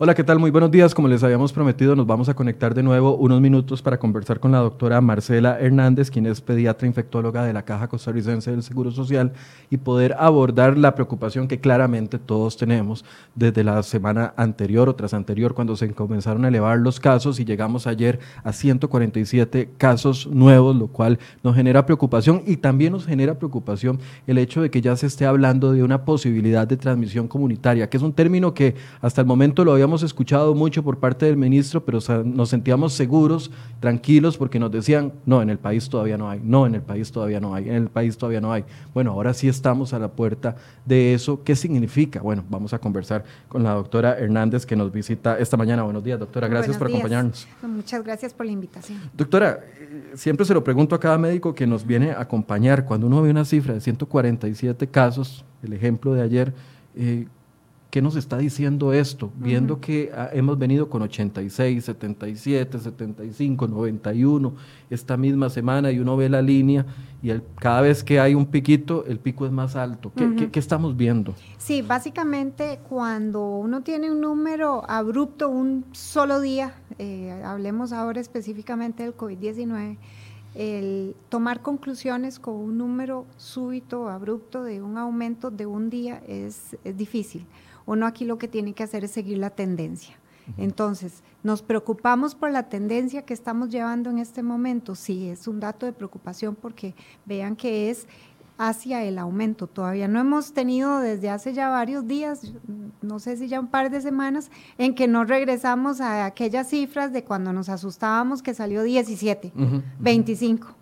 Hola, 0.00 0.14
¿qué 0.14 0.22
tal? 0.22 0.38
Muy 0.38 0.52
buenos 0.52 0.70
días. 0.70 0.94
Como 0.94 1.08
les 1.08 1.24
habíamos 1.24 1.52
prometido, 1.52 1.96
nos 1.96 2.06
vamos 2.06 2.28
a 2.28 2.34
conectar 2.34 2.72
de 2.72 2.84
nuevo 2.84 3.16
unos 3.16 3.40
minutos 3.40 3.82
para 3.82 3.98
conversar 3.98 4.38
con 4.38 4.52
la 4.52 4.58
doctora 4.58 5.00
Marcela 5.00 5.58
Hernández, 5.58 6.08
quien 6.08 6.26
es 6.26 6.40
pediatra 6.40 6.86
infectóloga 6.86 7.42
de 7.42 7.52
la 7.52 7.64
Caja 7.64 7.88
Costarricense 7.88 8.52
del 8.52 8.62
Seguro 8.62 8.92
Social, 8.92 9.32
y 9.70 9.78
poder 9.78 10.14
abordar 10.16 10.78
la 10.78 10.94
preocupación 10.94 11.48
que 11.48 11.58
claramente 11.58 12.20
todos 12.20 12.56
tenemos 12.56 13.04
desde 13.34 13.64
la 13.64 13.82
semana 13.82 14.34
anterior 14.36 14.88
o 14.88 14.94
tras 14.94 15.14
anterior, 15.14 15.54
cuando 15.54 15.74
se 15.74 15.92
comenzaron 15.92 16.44
a 16.44 16.48
elevar 16.48 16.78
los 16.78 17.00
casos 17.00 17.40
y 17.40 17.44
llegamos 17.44 17.88
ayer 17.88 18.20
a 18.44 18.52
147 18.52 19.70
casos 19.78 20.28
nuevos, 20.28 20.76
lo 20.76 20.86
cual 20.86 21.18
nos 21.42 21.56
genera 21.56 21.86
preocupación 21.86 22.44
y 22.46 22.58
también 22.58 22.92
nos 22.92 23.04
genera 23.04 23.36
preocupación 23.36 23.98
el 24.28 24.38
hecho 24.38 24.62
de 24.62 24.70
que 24.70 24.80
ya 24.80 24.94
se 24.94 25.08
esté 25.08 25.26
hablando 25.26 25.72
de 25.72 25.82
una 25.82 26.04
posibilidad 26.04 26.68
de 26.68 26.76
transmisión 26.76 27.26
comunitaria, 27.26 27.90
que 27.90 27.96
es 27.96 28.02
un 28.04 28.12
término 28.12 28.54
que 28.54 28.76
hasta 29.00 29.22
el 29.22 29.26
momento 29.26 29.64
lo 29.64 29.72
habíamos 29.72 29.87
hemos 29.88 30.02
escuchado 30.02 30.54
mucho 30.54 30.82
por 30.82 30.98
parte 30.98 31.26
del 31.26 31.36
ministro, 31.36 31.84
pero 31.84 31.98
nos 32.24 32.50
sentíamos 32.50 32.92
seguros, 32.92 33.50
tranquilos, 33.80 34.36
porque 34.36 34.58
nos 34.58 34.70
decían, 34.70 35.12
no, 35.26 35.42
en 35.42 35.50
el 35.50 35.58
país 35.58 35.88
todavía 35.88 36.16
no 36.16 36.30
hay, 36.30 36.40
no, 36.42 36.66
en 36.66 36.74
el 36.74 36.82
país 36.82 37.10
todavía 37.10 37.40
no 37.40 37.54
hay, 37.54 37.68
en 37.68 37.74
el 37.74 37.88
país 37.88 38.16
todavía 38.16 38.40
no 38.40 38.52
hay. 38.52 38.64
Bueno, 38.94 39.12
ahora 39.12 39.34
sí 39.34 39.48
estamos 39.48 39.92
a 39.92 39.98
la 39.98 40.08
puerta 40.08 40.56
de 40.84 41.14
eso. 41.14 41.42
¿Qué 41.42 41.56
significa? 41.56 42.20
Bueno, 42.20 42.44
vamos 42.48 42.72
a 42.72 42.78
conversar 42.78 43.24
con 43.48 43.62
la 43.62 43.72
doctora 43.72 44.18
Hernández 44.18 44.66
que 44.66 44.76
nos 44.76 44.92
visita 44.92 45.38
esta 45.38 45.56
mañana. 45.56 45.82
Buenos 45.82 46.04
días, 46.04 46.18
doctora, 46.18 46.48
gracias 46.48 46.76
por 46.76 46.88
acompañarnos. 46.88 47.48
Muchas 47.62 48.04
gracias 48.04 48.34
por 48.34 48.46
la 48.46 48.52
invitación. 48.52 48.98
Doctora, 49.16 49.60
siempre 50.14 50.44
se 50.44 50.54
lo 50.54 50.62
pregunto 50.62 50.94
a 50.94 51.00
cada 51.00 51.18
médico 51.18 51.54
que 51.54 51.66
nos 51.66 51.86
viene 51.86 52.12
a 52.12 52.20
acompañar, 52.20 52.84
cuando 52.84 53.06
uno 53.06 53.22
ve 53.22 53.30
una 53.30 53.44
cifra 53.44 53.74
de 53.74 53.80
147 53.80 54.86
casos, 54.88 55.44
el 55.62 55.72
ejemplo 55.72 56.14
de 56.14 56.22
ayer, 56.22 56.52
eh, 56.94 57.26
¿Qué 57.90 58.02
nos 58.02 58.16
está 58.16 58.36
diciendo 58.36 58.92
esto? 58.92 59.32
Viendo 59.36 59.80
que 59.80 60.10
ah, 60.14 60.28
hemos 60.34 60.58
venido 60.58 60.90
con 60.90 61.00
86, 61.00 61.82
77, 61.86 62.78
75, 62.78 63.66
91 63.66 64.54
esta 64.90 65.16
misma 65.16 65.48
semana 65.48 65.90
y 65.90 65.98
uno 65.98 66.14
ve 66.14 66.28
la 66.28 66.42
línea 66.42 66.84
y 67.22 67.30
el, 67.30 67.42
cada 67.58 67.80
vez 67.80 68.04
que 68.04 68.20
hay 68.20 68.34
un 68.34 68.44
piquito, 68.44 69.06
el 69.06 69.18
pico 69.18 69.46
es 69.46 69.52
más 69.52 69.74
alto. 69.74 70.12
¿Qué, 70.14 70.50
qué, 70.50 70.58
estamos 70.58 70.98
viendo? 70.98 71.34
Sí, 71.56 71.80
básicamente 71.80 72.78
cuando 72.86 73.56
uno 73.56 73.80
tiene 73.82 74.10
un 74.10 74.20
número 74.20 74.84
abrupto 74.86 75.48
un 75.48 75.86
solo 75.92 76.42
día, 76.42 76.74
eh, 76.98 77.40
hablemos 77.42 77.92
ahora 77.92 78.20
específicamente 78.20 79.02
del 79.02 79.16
COVID-19, 79.16 79.96
el 80.54 81.16
tomar 81.30 81.62
conclusiones 81.62 82.38
con 82.38 82.54
un 82.54 82.76
número 82.76 83.24
súbito, 83.38 84.10
abrupto 84.10 84.62
de 84.62 84.82
un 84.82 84.98
aumento 84.98 85.50
de 85.50 85.64
un 85.64 85.88
día 85.88 86.22
es, 86.26 86.76
es 86.84 86.94
difícil 86.94 87.46
uno 87.88 88.06
aquí 88.06 88.24
lo 88.24 88.38
que 88.38 88.48
tiene 88.48 88.74
que 88.74 88.82
hacer 88.82 89.04
es 89.04 89.12
seguir 89.12 89.38
la 89.38 89.50
tendencia. 89.50 90.14
Entonces, 90.56 91.22
¿nos 91.42 91.62
preocupamos 91.62 92.34
por 92.34 92.50
la 92.50 92.68
tendencia 92.68 93.22
que 93.22 93.34
estamos 93.34 93.70
llevando 93.70 94.10
en 94.10 94.18
este 94.18 94.42
momento? 94.42 94.94
Sí, 94.94 95.28
es 95.28 95.48
un 95.48 95.60
dato 95.60 95.86
de 95.86 95.92
preocupación 95.92 96.54
porque 96.54 96.94
vean 97.26 97.56
que 97.56 97.90
es 97.90 98.06
hacia 98.58 99.04
el 99.04 99.18
aumento. 99.18 99.66
Todavía 99.66 100.08
no 100.08 100.20
hemos 100.20 100.52
tenido 100.52 101.00
desde 101.00 101.30
hace 101.30 101.54
ya 101.54 101.68
varios 101.70 102.06
días, 102.06 102.52
no 103.02 103.20
sé 103.20 103.36
si 103.36 103.48
ya 103.48 103.60
un 103.60 103.68
par 103.68 103.90
de 103.90 104.00
semanas, 104.00 104.50
en 104.76 104.94
que 104.94 105.06
no 105.06 105.24
regresamos 105.24 106.00
a 106.00 106.26
aquellas 106.26 106.68
cifras 106.68 107.12
de 107.12 107.24
cuando 107.24 107.52
nos 107.52 107.68
asustábamos 107.68 108.42
que 108.42 108.54
salió 108.54 108.82
17, 108.82 109.52
25. 109.98 110.77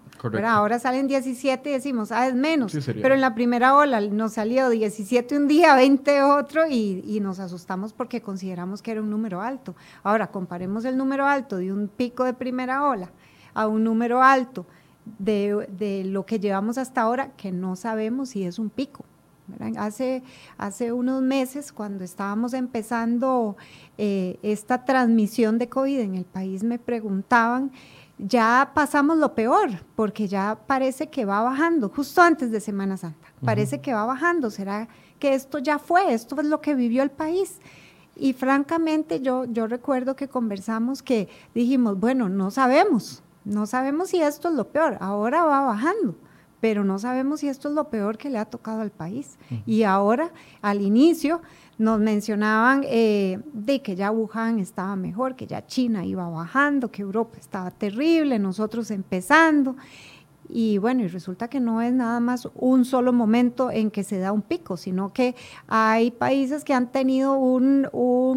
Ahora 0.46 0.78
salen 0.78 1.06
17 1.06 1.68
y 1.68 1.72
decimos, 1.72 2.12
ah, 2.12 2.26
es 2.26 2.34
menos. 2.34 2.76
pero 3.02 3.14
en 3.14 3.20
la 3.20 3.34
primera 3.34 3.76
ola 3.76 4.00
nos 4.00 4.34
salió 4.34 4.68
17 4.68 5.36
un 5.36 5.48
día, 5.48 5.74
20 5.74 6.22
otro 6.22 6.66
y, 6.68 7.20
nos 7.20 7.38
asustamos 7.38 7.92
porque 7.92 8.20
consideramos 8.20 8.82
que 8.82 8.92
era 8.92 9.00
un 9.00 9.10
número 9.10 9.40
alto. 9.40 9.74
Ahora, 10.02 10.28
comparemos 10.28 10.84
el 10.84 10.96
número 10.96 11.26
alto 11.26 11.56
de 11.56 11.72
un 11.72 11.88
pico 11.88 12.24
de 12.24 12.34
primera 12.34 12.86
ola 12.86 13.10
a 13.54 13.66
un 13.66 13.84
número 13.84 14.22
alto 14.22 14.66
de, 15.18 16.02
lo 16.06 16.26
que 16.26 16.38
llevamos 16.38 16.78
hasta 16.78 17.02
ahora, 17.02 17.32
que 17.36 17.52
no 17.52 17.76
sabemos 17.76 18.30
si 18.30 18.44
es 18.44 18.58
un 18.58 18.70
pico. 18.70 19.04
Hace, 19.78 20.24
hace 20.58 20.92
unos 20.92 21.22
meses, 21.22 21.72
cuando 21.72 22.02
estábamos 22.02 22.52
empezando 22.52 23.56
eh, 23.96 24.38
esta 24.42 24.84
transmisión 24.84 25.58
de 25.58 25.68
COVID 25.68 26.00
en 26.00 26.14
el 26.16 26.24
país, 26.24 26.64
me 26.64 26.80
preguntaban 26.80 27.70
ya 28.18 28.70
pasamos 28.74 29.18
lo 29.18 29.34
peor, 29.34 29.70
porque 29.94 30.26
ya 30.26 30.58
parece 30.66 31.08
que 31.08 31.24
va 31.24 31.42
bajando, 31.42 31.88
justo 31.88 32.22
antes 32.22 32.50
de 32.50 32.60
Semana 32.60 32.96
Santa, 32.96 33.28
parece 33.44 33.80
que 33.80 33.92
va 33.92 34.06
bajando, 34.06 34.50
¿será 34.50 34.88
que 35.18 35.34
esto 35.34 35.58
ya 35.58 35.78
fue? 35.78 36.14
Esto 36.14 36.40
es 36.40 36.46
lo 36.46 36.60
que 36.60 36.74
vivió 36.74 37.02
el 37.02 37.10
país. 37.10 37.60
Y 38.16 38.32
francamente 38.32 39.20
yo, 39.20 39.44
yo 39.44 39.66
recuerdo 39.66 40.16
que 40.16 40.28
conversamos 40.28 41.02
que 41.02 41.28
dijimos, 41.54 42.00
bueno, 42.00 42.30
no 42.30 42.50
sabemos, 42.50 43.22
no 43.44 43.66
sabemos 43.66 44.08
si 44.08 44.22
esto 44.22 44.48
es 44.48 44.54
lo 44.54 44.68
peor, 44.68 44.96
ahora 45.00 45.44
va 45.44 45.60
bajando, 45.60 46.16
pero 46.60 46.82
no 46.82 46.98
sabemos 46.98 47.40
si 47.40 47.48
esto 47.48 47.68
es 47.68 47.74
lo 47.74 47.90
peor 47.90 48.16
que 48.16 48.30
le 48.30 48.38
ha 48.38 48.46
tocado 48.46 48.80
al 48.80 48.90
país. 48.90 49.36
Y 49.66 49.82
ahora, 49.82 50.32
al 50.62 50.80
inicio, 50.80 51.42
nos 51.78 52.00
mencionaban 52.00 52.82
eh, 52.86 53.38
de 53.52 53.82
que 53.82 53.96
ya 53.96 54.10
Wuhan 54.10 54.58
estaba 54.58 54.96
mejor, 54.96 55.36
que 55.36 55.46
ya 55.46 55.66
China 55.66 56.04
iba 56.04 56.28
bajando, 56.28 56.90
que 56.90 57.02
Europa 57.02 57.36
estaba 57.38 57.70
terrible, 57.70 58.38
nosotros 58.38 58.90
empezando. 58.90 59.76
Y 60.48 60.78
bueno, 60.78 61.02
y 61.02 61.08
resulta 61.08 61.48
que 61.48 61.58
no 61.58 61.82
es 61.82 61.92
nada 61.92 62.20
más 62.20 62.48
un 62.54 62.84
solo 62.84 63.12
momento 63.12 63.70
en 63.70 63.90
que 63.90 64.04
se 64.04 64.18
da 64.18 64.32
un 64.32 64.42
pico, 64.42 64.76
sino 64.76 65.12
que 65.12 65.34
hay 65.66 66.12
países 66.12 66.62
que 66.62 66.72
han 66.72 66.92
tenido 66.92 67.34
un, 67.34 67.88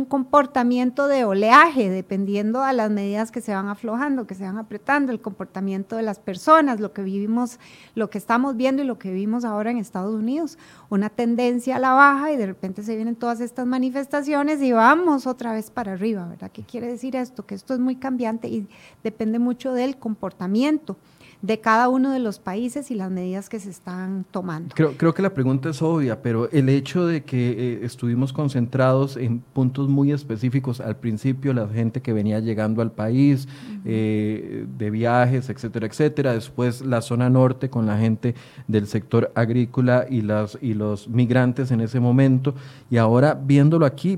comportamiento 0.10 1.08
de 1.08 1.26
oleaje, 1.26 1.90
dependiendo 1.90 2.64
a 2.64 2.74
las 2.74 2.90
medidas 2.90 3.32
que 3.32 3.42
se 3.42 3.54
van 3.54 3.68
aflojando, 3.68 4.26
que 4.26 4.36
se 4.36 4.44
van 4.44 4.58
apretando, 4.58 5.12
el 5.12 5.22
comportamiento 5.22 5.96
de 5.98 6.04
las 6.04 6.20
personas, 6.20 6.80
lo 6.80 6.94
que 6.94 7.04
vivimos, 7.04 7.60
lo 7.96 8.10
que 8.10 8.18
estamos 8.18 8.56
viendo 8.56 8.82
y 8.82 8.86
lo 8.86 8.98
que 8.98 9.12
vivimos 9.12 9.46
ahora 9.46 9.72
en 9.72 9.78
Estados 9.78 10.16
Unidos, 10.16 10.58
una 10.90 11.10
tendencia 11.10 11.76
a 11.76 11.80
la 11.80 11.94
baja 11.94 12.32
y 12.32 12.38
de 12.38 12.46
repente 12.46 12.84
se 12.84 12.96
vienen 12.96 13.16
todas 13.16 13.40
estas 13.40 13.68
manifestaciones 13.68 14.62
y 14.62 14.72
vamos 14.72 15.28
otra 15.28 15.54
vez 15.54 15.70
para 15.70 15.94
arriba, 15.94 16.26
¿verdad? 16.28 16.52
¿Qué 16.52 16.64
quiere 16.64 16.88
decir 16.88 17.16
esto? 17.16 17.46
Que 17.46 17.56
esto 17.56 17.74
es 17.74 17.80
muy 17.80 17.96
cambiante 17.96 18.48
y 18.48 18.68
depende 19.04 19.38
mucho 19.38 19.74
del 19.74 19.98
comportamiento 19.98 20.98
de 21.42 21.62
cada 21.62 21.90
uno 21.90 21.99
de 22.08 22.20
los 22.20 22.40
países 22.40 22.90
y 22.92 22.96
las 22.96 23.12
medidas 23.12 23.50
que 23.50 23.60
se 23.60 23.70
están 23.70 24.26
tomando. 24.32 24.74
Creo, 24.74 24.96
creo 24.96 25.14
que 25.14 25.22
la 25.22 25.34
pregunta 25.34 25.70
es 25.70 25.82
obvia, 25.82 26.22
pero 26.22 26.50
el 26.52 26.70
hecho 26.70 27.06
de 27.06 27.24
que 27.24 27.50
eh, 27.50 27.80
estuvimos 27.84 28.32
concentrados 28.32 29.18
en 29.18 29.40
puntos 29.40 29.90
muy 29.90 30.14
específicos 30.14 30.80
al 30.80 30.96
principio, 30.96 31.54
la 31.54 31.68
gente 31.68 32.02
que 32.02 32.14
venía 32.14 32.40
llegando 32.40 32.82
al 32.82 32.94
país, 32.94 33.48
eh, 33.84 34.66
de 34.78 34.90
viajes, 34.90 35.50
etcétera, 35.50 35.88
etcétera, 35.88 36.34
después 36.34 36.82
la 36.82 37.02
zona 37.02 37.30
norte 37.30 37.70
con 37.70 37.86
la 37.86 37.98
gente 37.98 38.36
del 38.68 38.88
sector 38.88 39.32
agrícola 39.36 40.06
y, 40.10 40.22
las, 40.22 40.58
y 40.62 40.76
los 40.76 41.10
migrantes 41.10 41.72
en 41.72 41.82
ese 41.82 42.00
momento, 42.00 42.54
y 42.90 42.98
ahora 42.98 43.34
viéndolo 43.34 43.86
aquí, 43.86 44.18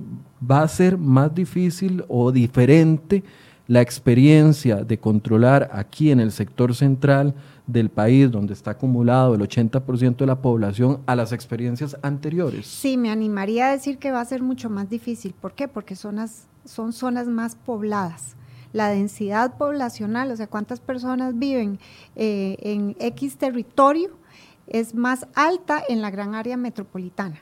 va 0.50 0.62
a 0.62 0.68
ser 0.68 0.98
más 0.98 1.34
difícil 1.34 2.04
o 2.08 2.32
diferente 2.32 3.24
la 3.68 3.82
experiencia 3.82 4.84
de 4.84 5.00
controlar 5.00 5.70
aquí 5.72 6.12
en 6.12 6.20
el 6.20 6.32
sector 6.32 6.76
central 6.76 7.34
del 7.72 7.90
país, 7.90 8.30
donde 8.32 8.54
está 8.54 8.72
acumulado 8.72 9.36
el 9.36 9.42
80% 9.42 10.18
de 10.18 10.26
la 10.26 10.42
población, 10.42 11.02
a 11.06 11.16
las 11.16 11.32
experiencias 11.32 11.98
anteriores? 12.02 12.68
Sí, 12.68 12.98
me 12.98 13.12
animaría 13.12 13.68
a 13.68 13.72
decir 13.72 13.98
que 13.98 14.12
va 14.12 14.22
a 14.22 14.26
ser 14.26 14.42
mucho 14.42 14.70
más 14.70 14.90
difícil. 14.90 15.34
¿Por 15.40 15.54
qué? 15.54 15.68
Porque 15.68 15.96
zonas, 15.96 16.48
son 16.66 16.94
zonas 16.94 17.28
más 17.28 17.56
pobladas. 17.56 18.36
La 18.74 18.90
densidad 18.90 19.58
poblacional, 19.58 20.32
o 20.32 20.36
sea, 20.36 20.48
cuántas 20.48 20.80
personas 20.80 21.38
viven 21.38 21.80
eh, 22.16 22.58
en 22.62 22.96
X 23.00 23.38
territorio, 23.38 24.12
es 24.68 24.96
más 24.96 25.28
alta 25.36 25.84
en 25.88 26.02
la 26.02 26.12
gran 26.12 26.36
área 26.36 26.56
metropolitana. 26.56 27.42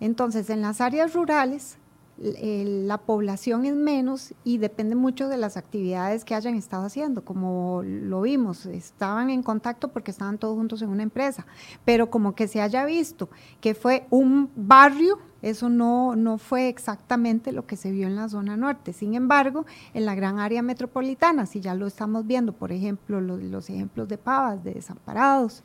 Entonces, 0.00 0.50
en 0.50 0.60
las 0.60 0.80
áreas 0.80 1.14
rurales, 1.14 1.78
la 2.18 2.98
población 2.98 3.66
es 3.66 3.74
menos 3.74 4.32
y 4.42 4.58
depende 4.58 4.94
mucho 4.94 5.28
de 5.28 5.36
las 5.36 5.56
actividades 5.56 6.24
que 6.24 6.34
hayan 6.34 6.54
estado 6.54 6.86
haciendo, 6.86 7.24
como 7.24 7.82
lo 7.84 8.22
vimos, 8.22 8.64
estaban 8.66 9.28
en 9.28 9.42
contacto 9.42 9.88
porque 9.88 10.10
estaban 10.10 10.38
todos 10.38 10.56
juntos 10.56 10.80
en 10.80 10.88
una 10.88 11.02
empresa, 11.02 11.46
pero 11.84 12.10
como 12.10 12.34
que 12.34 12.48
se 12.48 12.62
haya 12.62 12.86
visto 12.86 13.28
que 13.60 13.74
fue 13.74 14.06
un 14.10 14.50
barrio, 14.56 15.18
eso 15.42 15.68
no, 15.68 16.16
no 16.16 16.38
fue 16.38 16.68
exactamente 16.68 17.52
lo 17.52 17.66
que 17.66 17.76
se 17.76 17.90
vio 17.90 18.06
en 18.06 18.16
la 18.16 18.28
zona 18.28 18.56
norte. 18.56 18.92
Sin 18.92 19.14
embargo, 19.14 19.66
en 19.92 20.06
la 20.06 20.14
gran 20.14 20.38
área 20.38 20.62
metropolitana, 20.62 21.46
si 21.46 21.60
ya 21.60 21.74
lo 21.74 21.86
estamos 21.86 22.26
viendo, 22.26 22.52
por 22.52 22.72
ejemplo, 22.72 23.20
los, 23.20 23.70
ejemplos 23.70 24.08
de 24.08 24.18
Pavas, 24.18 24.64
de 24.64 24.74
Desamparados, 24.74 25.62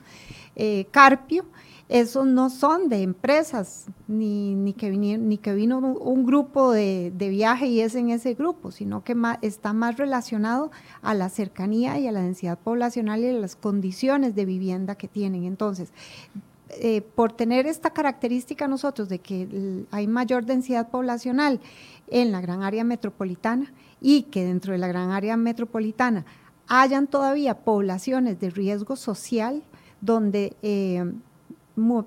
eh, 0.55 0.85
Carpio, 0.91 1.45
esos 1.91 2.25
no 2.25 2.49
son 2.49 2.87
de 2.87 3.01
empresas, 3.01 3.87
ni, 4.07 4.73
que, 4.77 4.91
ni 4.91 5.37
que 5.37 5.53
vino 5.53 5.77
un, 5.77 6.25
grupo 6.25 6.71
de, 6.71 7.11
viaje 7.13 7.67
y 7.67 7.81
es 7.81 7.95
en 7.95 8.11
ese 8.11 8.33
grupo, 8.33 8.71
sino 8.71 9.03
que 9.03 9.13
está 9.41 9.73
más 9.73 9.97
relacionado 9.97 10.71
a 11.01 11.13
la 11.13 11.27
cercanía 11.27 11.99
y 11.99 12.07
a 12.07 12.13
la 12.13 12.21
densidad 12.21 12.57
poblacional 12.57 13.19
y 13.19 13.27
a 13.27 13.33
las 13.33 13.57
condiciones 13.57 14.35
de 14.35 14.45
vivienda 14.45 14.95
que 14.95 15.09
tienen. 15.09 15.43
Entonces, 15.43 15.89
eh, 16.79 17.01
por 17.01 17.33
tener 17.33 17.67
esta 17.67 17.89
característica 17.89 18.69
nosotros 18.69 19.09
de 19.09 19.19
que 19.19 19.85
hay 19.91 20.07
mayor 20.07 20.45
densidad 20.45 20.87
poblacional 20.87 21.59
en 22.07 22.31
la 22.31 22.39
gran 22.39 22.63
área 22.63 22.85
metropolitana 22.85 23.73
y 23.99 24.23
que 24.23 24.45
dentro 24.45 24.71
de 24.71 24.79
la 24.79 24.87
gran 24.87 25.11
área 25.11 25.35
metropolitana 25.35 26.25
hayan 26.69 27.07
todavía 27.07 27.65
poblaciones 27.65 28.39
de 28.39 28.49
riesgo 28.49 28.95
social 28.95 29.61
donde 29.99 30.55
eh, 30.61 31.03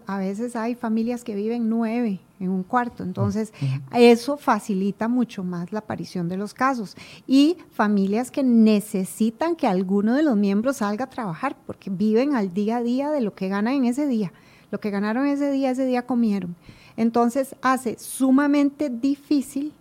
a 0.06 0.18
veces 0.18 0.56
hay 0.56 0.74
familias 0.74 1.24
que 1.24 1.34
viven 1.34 1.68
nueve 1.68 2.20
en 2.40 2.50
un 2.50 2.62
cuarto, 2.62 3.02
entonces 3.02 3.52
eso 3.92 4.36
facilita 4.36 5.08
mucho 5.08 5.44
más 5.44 5.72
la 5.72 5.78
aparición 5.80 6.28
de 6.28 6.36
los 6.36 6.52
casos. 6.52 6.96
Y 7.26 7.56
familias 7.70 8.30
que 8.30 8.42
necesitan 8.42 9.56
que 9.56 9.66
alguno 9.66 10.14
de 10.14 10.22
los 10.22 10.36
miembros 10.36 10.78
salga 10.78 11.04
a 11.04 11.10
trabajar 11.10 11.56
porque 11.66 11.90
viven 11.90 12.34
al 12.34 12.52
día 12.52 12.78
a 12.78 12.82
día 12.82 13.10
de 13.10 13.20
lo 13.20 13.34
que 13.34 13.48
ganan 13.48 13.74
en 13.74 13.84
ese 13.86 14.06
día, 14.06 14.32
lo 14.70 14.80
que 14.80 14.90
ganaron 14.90 15.26
ese 15.26 15.50
día, 15.50 15.70
ese 15.70 15.86
día 15.86 16.06
comieron. 16.06 16.56
Entonces 16.96 17.56
hace 17.62 17.98
sumamente 17.98 18.90
difícil 18.90 19.72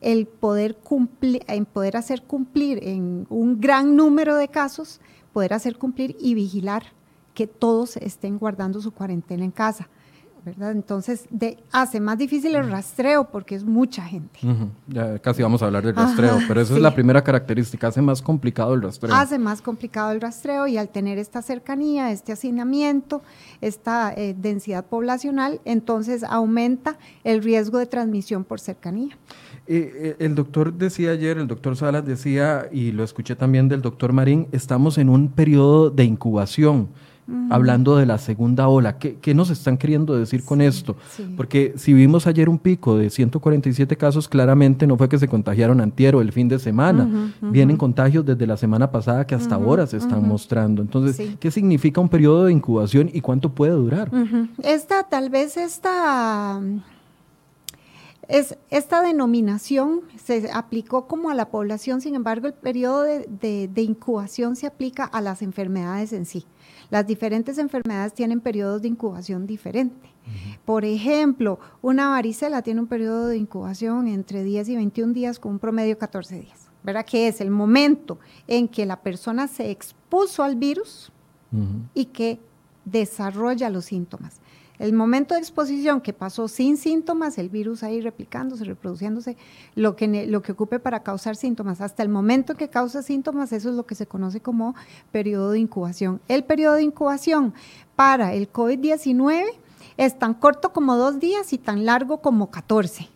el 0.00 0.26
poder 0.26 0.76
cumplir, 0.76 1.44
en 1.46 1.64
poder 1.64 1.96
hacer 1.96 2.22
cumplir 2.22 2.80
en 2.82 3.26
un 3.30 3.60
gran 3.60 3.96
número 3.96 4.36
de 4.36 4.48
casos, 4.48 5.00
poder 5.32 5.54
hacer 5.54 5.78
cumplir 5.78 6.16
y 6.20 6.34
vigilar 6.34 6.84
que 7.34 7.46
todos 7.46 7.96
estén 7.96 8.38
guardando 8.38 8.80
su 8.80 8.92
cuarentena 8.92 9.44
en 9.44 9.50
casa. 9.50 9.88
¿verdad? 10.44 10.72
Entonces 10.72 11.26
de, 11.30 11.58
hace 11.70 12.00
más 12.00 12.18
difícil 12.18 12.54
el 12.56 12.68
rastreo 12.68 13.30
porque 13.30 13.54
es 13.54 13.64
mucha 13.64 14.02
gente. 14.02 14.40
Ya 14.88 15.18
casi 15.18 15.42
vamos 15.42 15.62
a 15.62 15.66
hablar 15.66 15.84
del 15.84 15.94
rastreo, 15.94 16.38
pero 16.48 16.60
esa 16.60 16.74
es 16.74 16.80
la 16.80 16.94
primera 16.94 17.22
característica, 17.22 17.88
hace 17.88 18.02
más 18.02 18.20
complicado 18.20 18.74
el 18.74 18.82
rastreo. 18.82 19.14
Hace 19.14 19.38
más 19.38 19.62
complicado 19.62 20.10
el 20.10 20.20
rastreo 20.20 20.66
y 20.66 20.78
al 20.78 20.88
tener 20.88 21.18
esta 21.18 21.42
cercanía, 21.42 22.10
este 22.10 22.32
hacinamiento, 22.32 23.22
esta 23.60 24.12
eh, 24.14 24.34
densidad 24.36 24.84
poblacional, 24.84 25.60
entonces 25.64 26.24
aumenta 26.24 26.98
el 27.24 27.42
riesgo 27.42 27.78
de 27.78 27.86
transmisión 27.86 28.44
por 28.44 28.58
cercanía. 28.58 29.16
Eh, 29.68 29.92
eh, 29.94 30.16
el 30.18 30.34
doctor 30.34 30.72
decía 30.72 31.12
ayer, 31.12 31.38
el 31.38 31.46
doctor 31.46 31.76
Salas 31.76 32.04
decía, 32.04 32.68
y 32.72 32.90
lo 32.90 33.04
escuché 33.04 33.36
también 33.36 33.68
del 33.68 33.80
doctor 33.80 34.12
Marín, 34.12 34.48
estamos 34.50 34.98
en 34.98 35.08
un 35.08 35.28
periodo 35.28 35.90
de 35.90 36.04
incubación 36.04 36.88
hablando 37.50 37.96
de 37.96 38.06
la 38.06 38.18
segunda 38.18 38.68
ola. 38.68 38.98
¿Qué, 38.98 39.34
nos 39.34 39.50
están 39.50 39.76
queriendo 39.76 40.16
decir 40.16 40.44
con 40.44 40.60
esto? 40.60 40.96
Porque 41.36 41.74
si 41.76 41.92
vimos 41.92 42.26
ayer 42.26 42.48
un 42.48 42.58
pico 42.58 42.96
de 42.96 43.10
147 43.10 43.96
casos, 43.96 44.28
claramente 44.28 44.86
no 44.86 44.96
fue 44.96 45.08
que 45.08 45.18
se 45.18 45.28
contagiaron 45.28 45.80
antiero 45.80 46.20
el 46.20 46.32
fin 46.32 46.48
de 46.48 46.58
semana. 46.58 47.32
Vienen 47.40 47.76
contagios 47.76 48.24
desde 48.24 48.46
la 48.46 48.56
semana 48.56 48.90
pasada 48.90 49.26
que 49.26 49.34
hasta 49.34 49.54
ahora 49.54 49.86
se 49.86 49.96
están 49.96 50.26
mostrando. 50.26 50.82
Entonces, 50.82 51.36
¿qué 51.38 51.50
significa 51.50 52.00
un 52.00 52.08
periodo 52.08 52.44
de 52.44 52.52
incubación 52.52 53.10
y 53.12 53.20
cuánto 53.20 53.50
puede 53.50 53.72
durar? 53.72 54.10
Esta, 54.62 55.04
tal 55.04 55.30
vez 55.30 55.56
esta... 55.56 56.60
Es, 58.28 58.56
esta 58.70 59.02
denominación 59.02 60.02
se 60.16 60.48
aplicó 60.52 61.06
como 61.06 61.28
a 61.28 61.34
la 61.34 61.50
población, 61.50 62.00
sin 62.00 62.14
embargo, 62.14 62.46
el 62.46 62.54
periodo 62.54 63.02
de, 63.02 63.68
de 63.68 63.82
incubación 63.82 64.54
se 64.54 64.66
aplica 64.66 65.04
a 65.04 65.20
las 65.20 65.42
enfermedades 65.42 66.12
en 66.12 66.24
sí. 66.24 66.46
Las 66.92 67.06
diferentes 67.06 67.56
enfermedades 67.56 68.12
tienen 68.12 68.42
periodos 68.42 68.82
de 68.82 68.88
incubación 68.88 69.46
diferentes. 69.46 70.10
Por 70.66 70.84
ejemplo, 70.84 71.58
una 71.80 72.10
varicela 72.10 72.60
tiene 72.60 72.80
un 72.80 72.86
periodo 72.86 73.28
de 73.28 73.38
incubación 73.38 74.08
entre 74.08 74.44
10 74.44 74.68
y 74.68 74.76
21 74.76 75.14
días 75.14 75.38
con 75.38 75.52
un 75.52 75.58
promedio 75.58 75.94
de 75.94 75.96
14 75.96 76.40
días. 76.40 76.68
¿Verdad? 76.82 77.06
Que 77.06 77.28
es 77.28 77.40
el 77.40 77.50
momento 77.50 78.18
en 78.46 78.68
que 78.68 78.84
la 78.84 79.00
persona 79.00 79.48
se 79.48 79.70
expuso 79.70 80.42
al 80.42 80.56
virus 80.56 81.10
y 81.94 82.04
que 82.04 82.38
desarrolla 82.84 83.70
los 83.70 83.86
síntomas. 83.86 84.41
El 84.82 84.94
momento 84.94 85.34
de 85.34 85.40
exposición 85.40 86.00
que 86.00 86.12
pasó 86.12 86.48
sin 86.48 86.76
síntomas, 86.76 87.38
el 87.38 87.48
virus 87.48 87.84
ahí 87.84 88.00
replicándose, 88.00 88.64
reproduciéndose, 88.64 89.36
lo 89.76 89.94
que, 89.94 90.26
lo 90.26 90.42
que 90.42 90.50
ocupe 90.50 90.80
para 90.80 91.04
causar 91.04 91.36
síntomas, 91.36 91.80
hasta 91.80 92.02
el 92.02 92.08
momento 92.08 92.56
que 92.56 92.68
causa 92.68 93.00
síntomas, 93.00 93.52
eso 93.52 93.68
es 93.68 93.76
lo 93.76 93.86
que 93.86 93.94
se 93.94 94.08
conoce 94.08 94.40
como 94.40 94.74
periodo 95.12 95.52
de 95.52 95.60
incubación. 95.60 96.20
El 96.26 96.42
periodo 96.42 96.74
de 96.74 96.82
incubación 96.82 97.54
para 97.94 98.34
el 98.34 98.52
COVID-19 98.52 99.44
es 99.98 100.18
tan 100.18 100.34
corto 100.34 100.72
como 100.72 100.96
dos 100.96 101.20
días 101.20 101.52
y 101.52 101.58
tan 101.58 101.84
largo 101.84 102.20
como 102.20 102.50
14. 102.50 103.08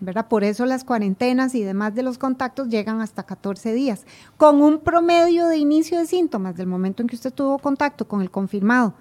¿verdad? 0.00 0.28
Por 0.28 0.44
eso 0.44 0.64
las 0.64 0.84
cuarentenas 0.84 1.54
y 1.54 1.62
demás 1.62 1.94
de 1.94 2.04
los 2.04 2.16
contactos 2.16 2.68
llegan 2.68 3.02
hasta 3.02 3.24
14 3.24 3.74
días, 3.74 4.06
con 4.38 4.62
un 4.62 4.78
promedio 4.78 5.48
de 5.48 5.58
inicio 5.58 5.98
de 5.98 6.06
síntomas 6.06 6.56
del 6.56 6.68
momento 6.68 7.02
en 7.02 7.08
que 7.08 7.16
usted 7.16 7.34
tuvo 7.34 7.58
contacto 7.58 8.08
con 8.08 8.22
el 8.22 8.30
confirmado 8.30 8.94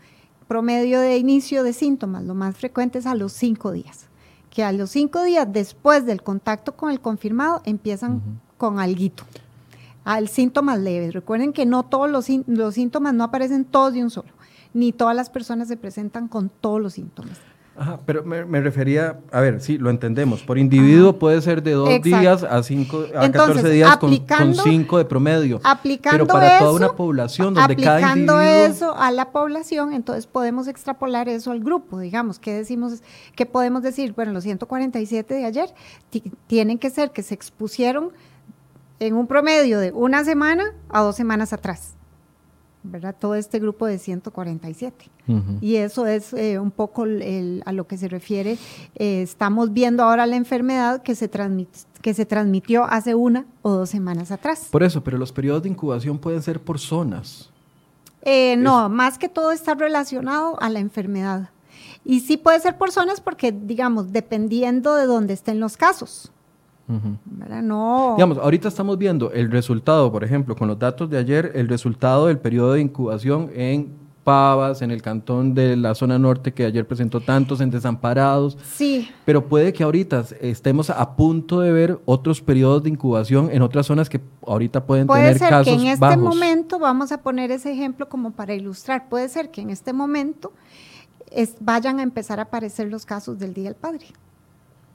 promedio 0.48 1.00
de 1.00 1.18
inicio 1.18 1.64
de 1.64 1.74
síntomas, 1.74 2.24
lo 2.24 2.36
más 2.36 2.56
frecuente 2.56 3.00
es 3.00 3.06
a 3.06 3.16
los 3.16 3.34
cinco 3.34 3.72
días, 3.72 4.08
que 4.50 4.64
a 4.64 4.72
los 4.72 4.92
cinco 4.92 5.24
días 5.24 5.48
después 5.52 6.06
del 6.06 6.22
contacto 6.22 6.76
con 6.76 6.92
el 6.92 7.00
confirmado 7.02 7.62
empiezan 7.66 8.22
con 8.58 8.80
alguito, 8.80 9.24
al 10.04 10.28
síntomas 10.28 10.80
leves. 10.80 11.14
Recuerden 11.14 11.54
que 11.54 11.66
no 11.66 11.84
todos 11.84 12.10
los, 12.10 12.28
los 12.48 12.76
síntomas 12.76 13.14
no 13.14 13.24
aparecen 13.24 13.66
todos 13.66 13.94
de 13.94 14.04
un 14.04 14.10
solo, 14.10 14.30
ni 14.74 14.92
todas 14.92 15.16
las 15.16 15.30
personas 15.30 15.68
se 15.68 15.78
presentan 15.78 16.28
con 16.28 16.50
todos 16.50 16.82
los 16.82 16.94
síntomas. 16.94 17.40
Ajá, 17.78 18.00
pero 18.06 18.24
me, 18.24 18.62
refería, 18.62 19.20
a 19.34 19.42
ver, 19.42 19.60
sí, 19.60 19.78
lo 19.78 19.90
entendemos. 19.90 20.44
Por 20.44 20.58
individuo 20.58 21.20
puede 21.20 21.42
ser 21.42 21.62
de 21.62 21.74
dos 21.74 22.02
días 22.02 22.44
a 22.44 22.64
cinco, 22.64 23.06
a 23.14 23.30
14 23.30 23.70
días 23.70 23.98
con, 23.98 24.56
cinco 24.64 24.98
de 24.98 25.04
promedio. 25.04 25.60
Aplicando 25.62 26.26
pero 26.26 26.40
para 26.40 26.60
toda 26.60 26.72
una 26.72 26.94
población 26.94 27.54
donde 27.54 27.76
cada 27.76 28.00
individuo... 28.00 28.40
eso 28.40 28.96
a 28.96 29.12
la 29.12 29.32
población, 29.32 29.92
entonces 29.92 30.26
podemos 30.26 30.70
extrapolar 30.70 31.28
eso 31.28 31.52
al 31.52 31.60
grupo, 31.60 32.00
digamos. 32.00 32.40
¿Qué 32.40 32.54
decimos? 32.54 33.04
¿Qué 33.36 33.46
podemos 33.46 33.84
decir? 33.84 34.14
Bueno, 34.14 34.32
los 34.32 34.44
147 34.44 35.34
de 35.34 35.46
ayer 35.46 35.70
tienen 36.48 36.80
que 36.80 36.90
ser 36.90 37.12
que 37.12 37.24
se 37.24 37.34
expusieron 37.34 38.12
en 39.00 39.16
un 39.16 39.28
promedio 39.28 39.80
de 39.80 39.92
una 39.92 40.24
semana 40.24 40.64
a 40.88 41.02
dos 41.02 41.18
semanas 41.18 41.52
atrás. 41.52 41.95
¿Verdad? 42.86 43.16
Todo 43.20 43.36
este 43.36 43.60
grupo 43.60 43.86
de 43.86 43.98
147. 43.98 45.10
Y 45.60 45.78
eso 45.78 46.06
es 46.06 46.34
eh, 46.34 46.60
un 46.60 46.70
poco 46.70 47.04
a 47.04 47.72
lo 47.72 47.88
que 47.88 47.98
se 47.98 48.08
refiere. 48.08 48.58
Eh, 48.96 49.24
estamos 49.24 49.74
viendo 49.74 50.04
ahora 50.04 50.28
la 50.28 50.36
enfermedad 50.36 51.02
que 51.02 51.16
se, 51.16 51.30
que 52.02 52.14
se 52.14 52.26
transmitió 52.26 52.84
hace 52.84 53.16
una 53.16 53.46
o 53.64 53.72
dos 53.72 53.90
semanas 53.90 54.32
atrás. 54.32 54.68
Por 54.72 54.84
eso, 54.84 55.04
pero 55.04 55.18
los 55.18 55.32
periodos 55.32 55.64
de 55.64 55.70
incubación 55.70 56.20
pueden 56.20 56.42
ser 56.44 56.62
por 56.62 56.80
zonas. 56.80 57.50
Eh, 58.22 58.56
no, 58.58 58.90
más 58.90 59.18
que 59.18 59.30
todo 59.30 59.52
está 59.52 59.76
relacionado 59.76 60.62
a 60.62 60.70
la 60.70 60.80
enfermedad. 60.80 61.50
Y 62.04 62.20
sí 62.20 62.38
puede 62.38 62.60
ser 62.60 62.78
por 62.78 62.92
zonas 62.92 63.20
porque, 63.20 63.52
digamos, 63.52 64.12
dependiendo 64.12 64.96
de 64.96 65.08
dónde 65.08 65.34
estén 65.34 65.60
los 65.60 65.76
casos. 65.76 66.32
No. 66.88 68.14
Digamos, 68.16 68.38
ahorita 68.38 68.68
estamos 68.68 68.98
viendo 68.98 69.32
el 69.32 69.52
resultado, 69.52 70.12
por 70.12 70.24
ejemplo, 70.24 70.56
con 70.56 70.68
los 70.68 70.78
datos 70.78 71.10
de 71.10 71.18
ayer, 71.18 71.52
el 71.56 71.68
resultado 71.68 72.28
del 72.28 72.38
periodo 72.38 72.74
de 72.74 72.82
incubación 72.82 73.50
en 73.56 74.06
Pavas, 74.24 74.82
en 74.82 74.90
el 74.90 75.04
cantón 75.04 75.54
de 75.54 75.76
la 75.76 75.94
zona 75.94 76.18
norte 76.18 76.52
que 76.52 76.66
ayer 76.66 76.88
presentó 76.88 77.22
tantos 77.22 77.62
en 77.62 77.70
desamparados. 77.70 78.58
Sí. 78.74 79.08
Pero 79.24 79.48
puede 79.48 79.72
que 79.72 79.84
ahorita 79.84 80.26
estemos 80.42 80.90
a 80.90 81.16
punto 81.16 81.60
de 81.60 81.72
ver 81.72 82.00
otros 82.06 82.42
periodos 82.42 82.82
de 82.82 82.90
incubación 82.90 83.50
en 83.52 83.62
otras 83.62 83.86
zonas 83.86 84.10
que 84.10 84.20
ahorita 84.46 84.84
pueden 84.86 85.08
tener 85.08 85.38
ser 85.38 85.50
casos 85.50 85.76
que 85.76 85.80
en 85.80 85.88
este 85.88 86.18
momento, 86.18 86.80
vamos 86.80 87.12
a 87.12 87.22
poner 87.22 87.52
ese 87.52 87.72
ejemplo 87.72 88.10
como 88.10 88.32
para 88.32 88.56
ilustrar, 88.56 89.10
puede 89.10 89.30
ser 89.30 89.52
que 89.52 89.62
en 89.62 89.70
este 89.70 89.94
momento 89.94 90.54
vayan 91.60 92.00
a 92.00 92.04
empezar 92.04 92.40
a 92.40 92.44
aparecer 92.44 92.90
los 92.90 93.06
casos 93.06 93.38
del 93.38 93.54
Día 93.54 93.66
del 93.66 93.76
Padre 93.76 94.08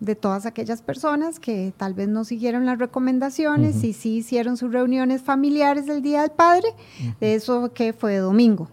de 0.00 0.16
todas 0.16 0.47
aquellas 0.47 0.80
personas 0.83 1.38
que 1.38 1.73
tal 1.76 1.95
vez 1.95 2.09
no 2.09 2.25
siguieron 2.25 2.66
las 2.66 2.78
recomendaciones 2.78 3.85
y 3.85 3.92
sí 3.92 4.16
hicieron 4.16 4.57
sus 4.57 4.73
reuniones 4.73 5.23
familiares 5.23 5.88
el 5.88 6.00
Día 6.02 6.23
del 6.23 6.30
Padre, 6.30 6.75
de 7.21 7.35
eso 7.35 7.73
que 7.73 7.92
fue 7.92 8.16
domingo. 8.16 8.69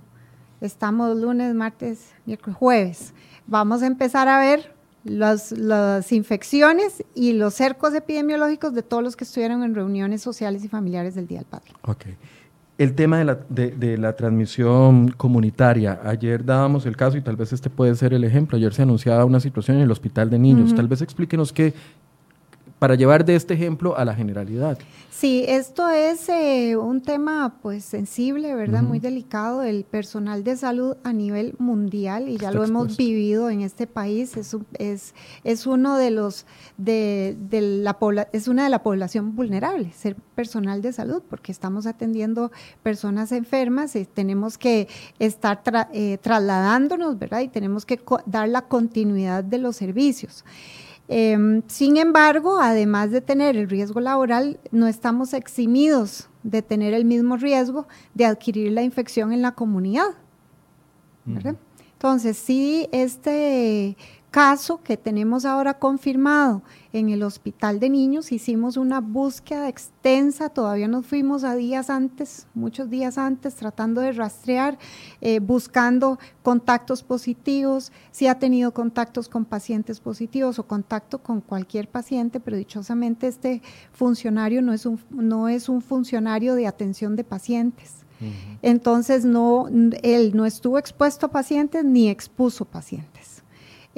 Estamos 0.61 1.15
lunes, 1.17 1.53
martes, 1.53 2.11
miércoles, 2.25 2.57
jueves. 2.57 3.13
Vamos 3.45 3.83
a 3.83 3.87
empezar 3.87 4.27
a 4.27 4.39
ver 4.39 4.73
las 5.03 6.11
infecciones 6.11 7.03
y 7.13 7.33
los 7.33 7.53
cercos 7.53 7.93
epidemiológicos 7.93 8.73
de 8.73 8.83
todos 8.83 9.03
los 9.03 9.15
que 9.15 9.23
estuvieron 9.25 9.63
en 9.63 9.75
reuniones 9.75 10.21
sociales 10.21 10.63
y 10.63 10.67
familiares 10.67 11.15
del 11.15 11.27
Día 11.27 11.39
del 11.39 11.47
Padre. 11.47 11.71
Okay. 11.83 12.17
El 12.77 12.93
tema 12.93 13.17
de 13.17 13.25
la, 13.25 13.39
de, 13.49 13.97
la, 13.97 14.15
transmisión 14.15 15.09
comunitaria. 15.09 15.99
Ayer 16.03 16.45
dábamos 16.45 16.85
el 16.85 16.95
caso 16.95 17.17
y 17.17 17.21
tal 17.21 17.35
vez 17.35 17.51
este 17.51 17.71
puede 17.71 17.95
ser 17.95 18.13
el 18.13 18.23
ejemplo. 18.23 18.55
Ayer 18.55 18.71
se 18.71 18.83
anunciaba 18.83 19.25
una 19.25 19.39
situación 19.39 19.77
en 19.77 19.83
el 19.83 19.91
hospital 19.91 20.29
de 20.29 20.37
niños. 20.37 20.75
Tal 20.75 20.87
vez 20.87 21.01
explíquenos 21.01 21.51
qué, 21.51 21.73
para 22.79 22.95
llevar 22.95 23.25
de 23.25 23.35
este 23.35 23.53
ejemplo 23.53 23.97
a 23.97 24.05
la 24.05 24.13
generalidad. 24.13 24.77
Sí, 25.09 25.45
esto 25.47 25.89
es 25.89 26.29
eh, 26.29 26.77
un 26.77 27.01
tema 27.01 27.57
pues 27.63 27.83
sensible, 27.83 28.53
¿verdad? 28.53 28.83
Muy 28.83 28.99
delicado. 28.99 29.63
El 29.63 29.83
personal 29.83 30.43
de 30.43 30.55
salud 30.57 30.95
a 31.03 31.11
nivel 31.11 31.55
mundial, 31.57 32.29
y 32.29 32.37
ya 32.37 32.51
lo 32.51 32.63
hemos 32.63 32.97
vivido 32.97 33.49
en 33.49 33.61
este 33.61 33.87
país, 33.87 34.37
es, 34.37 34.55
es, 34.77 35.15
es 35.43 35.65
uno 35.65 35.97
de 35.97 36.11
los, 36.11 36.45
de, 36.77 37.35
de 37.49 37.61
la 37.61 37.97
es 38.31 38.47
una 38.47 38.65
de 38.65 38.69
la 38.69 38.83
población 38.83 39.35
vulnerable, 39.35 39.91
ser 39.91 40.15
personal 40.35 40.83
de 40.83 40.93
salud, 40.93 41.23
porque 41.27 41.51
estamos 41.51 41.87
atendiendo 41.87 42.51
personas 42.83 43.31
enfermas 43.31 43.95
y 43.95 44.05
tenemos 44.05 44.59
que 44.59 44.87
estar 45.17 45.63
eh, 45.93 46.19
trasladándonos, 46.21 47.17
¿verdad? 47.17 47.39
Y 47.39 47.47
tenemos 47.47 47.87
que 47.87 47.99
dar 48.27 48.47
la 48.49 48.61
continuidad 48.67 49.43
de 49.43 49.57
los 49.57 49.77
servicios. 49.77 50.45
Em, 51.09 51.61
sin 51.67 51.97
embargo, 51.97 52.59
además 52.59 53.11
de 53.11 53.21
tener 53.21 53.55
el 53.55 53.69
riesgo 53.69 53.99
laboral, 53.99 54.59
no 54.71 54.87
estamos 54.87 55.33
eximidos 55.33 56.29
de 56.43 56.61
tener 56.61 56.93
el 56.93 57.05
mismo 57.05 57.37
riesgo 57.37 57.87
de 58.13 58.25
adquirir 58.25 58.71
la 58.71 58.83
infección 58.83 59.31
en 59.31 59.41
la 59.41 59.53
comunidad. 59.53 60.15
Entonces, 61.93 62.37
si 62.37 62.87
este 62.91 63.97
caso 64.37 64.83
que 64.83 64.97
tenemos 64.97 65.45
ahora 65.45 65.79
confirmado 65.79 66.61
en 66.93 67.09
el 67.09 67.23
hospital 67.23 67.79
de 67.79 67.89
niños, 67.89 68.31
hicimos 68.31 68.77
una 68.77 69.01
búsqueda 69.01 69.67
extensa, 69.67 70.49
todavía 70.49 70.87
nos 70.87 71.07
fuimos 71.07 71.43
a 71.43 71.55
días 71.55 71.89
antes, 71.89 72.45
muchos 72.53 72.87
días 72.87 73.17
antes, 73.17 73.55
tratando 73.55 73.99
de 73.99 74.11
rastrear, 74.11 74.77
eh, 75.21 75.39
buscando 75.39 76.19
contactos 76.43 77.01
positivos, 77.01 77.91
si 78.11 78.27
ha 78.27 78.37
tenido 78.37 78.75
contactos 78.75 79.27
con 79.27 79.43
pacientes 79.43 79.99
positivos 79.99 80.59
o 80.59 80.67
contacto 80.67 81.17
con 81.17 81.41
cualquier 81.41 81.89
paciente, 81.89 82.39
pero 82.39 82.57
dichosamente 82.57 83.25
este 83.25 83.63
funcionario 83.91 84.61
no 84.61 84.71
es 84.71 84.85
un, 84.85 84.99
no 85.09 85.49
es 85.49 85.67
un 85.67 85.81
funcionario 85.81 86.53
de 86.53 86.67
atención 86.67 87.15
de 87.15 87.23
pacientes. 87.23 88.05
Entonces, 88.61 89.25
no, 89.25 89.67
él 90.03 90.31
no 90.35 90.45
estuvo 90.45 90.77
expuesto 90.77 91.27
a 91.27 91.31
pacientes 91.31 91.83
ni 91.83 92.09
expuso 92.09 92.65
pacientes. 92.65 93.16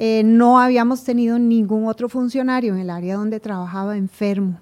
Eh, 0.02 0.22
no 0.24 0.58
habíamos 0.58 1.04
tenido 1.04 1.38
ningún 1.38 1.86
otro 1.86 2.08
funcionario 2.08 2.72
en 2.72 2.80
el 2.80 2.88
área 2.88 3.16
donde 3.16 3.38
trabajaba 3.38 3.98
enfermo. 3.98 4.58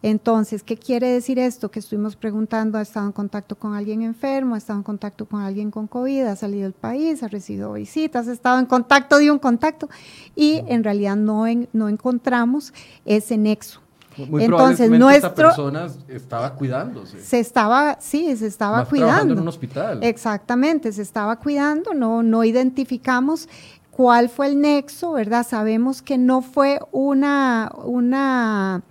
Entonces, 0.00 0.62
¿qué 0.62 0.78
quiere 0.78 1.08
decir 1.08 1.38
esto? 1.38 1.70
Que 1.70 1.80
estuvimos 1.80 2.16
preguntando, 2.16 2.78
¿ha 2.78 2.80
estado 2.80 3.04
en 3.04 3.12
contacto 3.12 3.56
con 3.56 3.74
alguien 3.74 4.00
enfermo? 4.00 4.54
¿Ha 4.54 4.58
estado 4.58 4.78
en 4.78 4.82
contacto 4.82 5.26
con 5.26 5.42
alguien 5.42 5.70
con 5.70 5.86
COVID? 5.86 6.22
¿Ha 6.22 6.36
salido 6.36 6.62
del 6.62 6.72
país? 6.72 7.22
¿Ha 7.22 7.28
recibido 7.28 7.74
visitas? 7.74 8.26
¿Ha 8.26 8.32
estado 8.32 8.58
en 8.58 8.64
contacto 8.64 9.18
de 9.18 9.30
un 9.30 9.38
contacto? 9.38 9.90
Y 10.34 10.62
en 10.66 10.82
realidad 10.82 11.16
no, 11.16 11.44
no 11.74 11.90
encontramos 11.90 12.72
ese 13.04 13.36
nexo. 13.36 13.82
Muy 14.16 14.44
Entonces, 14.44 14.88
nuestro, 14.90 15.28
esta 15.28 15.34
persona 15.34 15.88
estaba 16.08 16.54
cuidándose. 16.54 17.20
Se 17.20 17.40
estaba, 17.40 17.98
sí, 18.00 18.34
se 18.36 18.46
estaba 18.46 18.84
cuidando. 18.84 19.34
en 19.34 19.40
un 19.40 19.48
hospital. 19.48 20.02
Exactamente, 20.02 20.92
se 20.92 21.02
estaba 21.02 21.36
cuidando, 21.36 21.94
no, 21.94 22.22
no 22.22 22.44
identificamos 22.44 23.48
cuál 23.96 24.28
fue 24.28 24.48
el 24.48 24.60
nexo, 24.60 25.12
¿verdad? 25.12 25.46
Sabemos 25.46 26.02
que 26.02 26.18
no 26.18 26.42
fue 26.42 26.80
una, 26.90 27.70
una, 27.84 28.82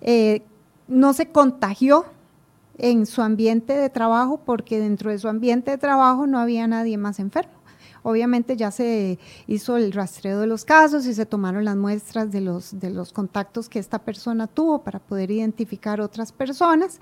eh, 0.00 0.42
no 0.88 1.12
se 1.12 1.28
contagió 1.28 2.06
en 2.76 3.06
su 3.06 3.22
ambiente 3.22 3.76
de 3.76 3.88
trabajo 3.88 4.40
porque 4.44 4.80
dentro 4.80 5.10
de 5.10 5.18
su 5.18 5.28
ambiente 5.28 5.70
de 5.70 5.78
trabajo 5.78 6.26
no 6.26 6.38
había 6.38 6.66
nadie 6.66 6.98
más 6.98 7.20
enfermo. 7.20 7.57
Obviamente 8.02 8.56
ya 8.56 8.70
se 8.70 9.18
hizo 9.46 9.76
el 9.76 9.92
rastreo 9.92 10.40
de 10.40 10.46
los 10.46 10.64
casos 10.64 11.06
y 11.06 11.14
se 11.14 11.26
tomaron 11.26 11.64
las 11.64 11.76
muestras 11.76 12.30
de 12.30 12.40
los, 12.40 12.78
de 12.78 12.90
los 12.90 13.12
contactos 13.12 13.68
que 13.68 13.78
esta 13.78 13.98
persona 13.98 14.46
tuvo 14.46 14.82
para 14.82 14.98
poder 14.98 15.30
identificar 15.30 16.00
otras 16.00 16.32
personas, 16.32 17.00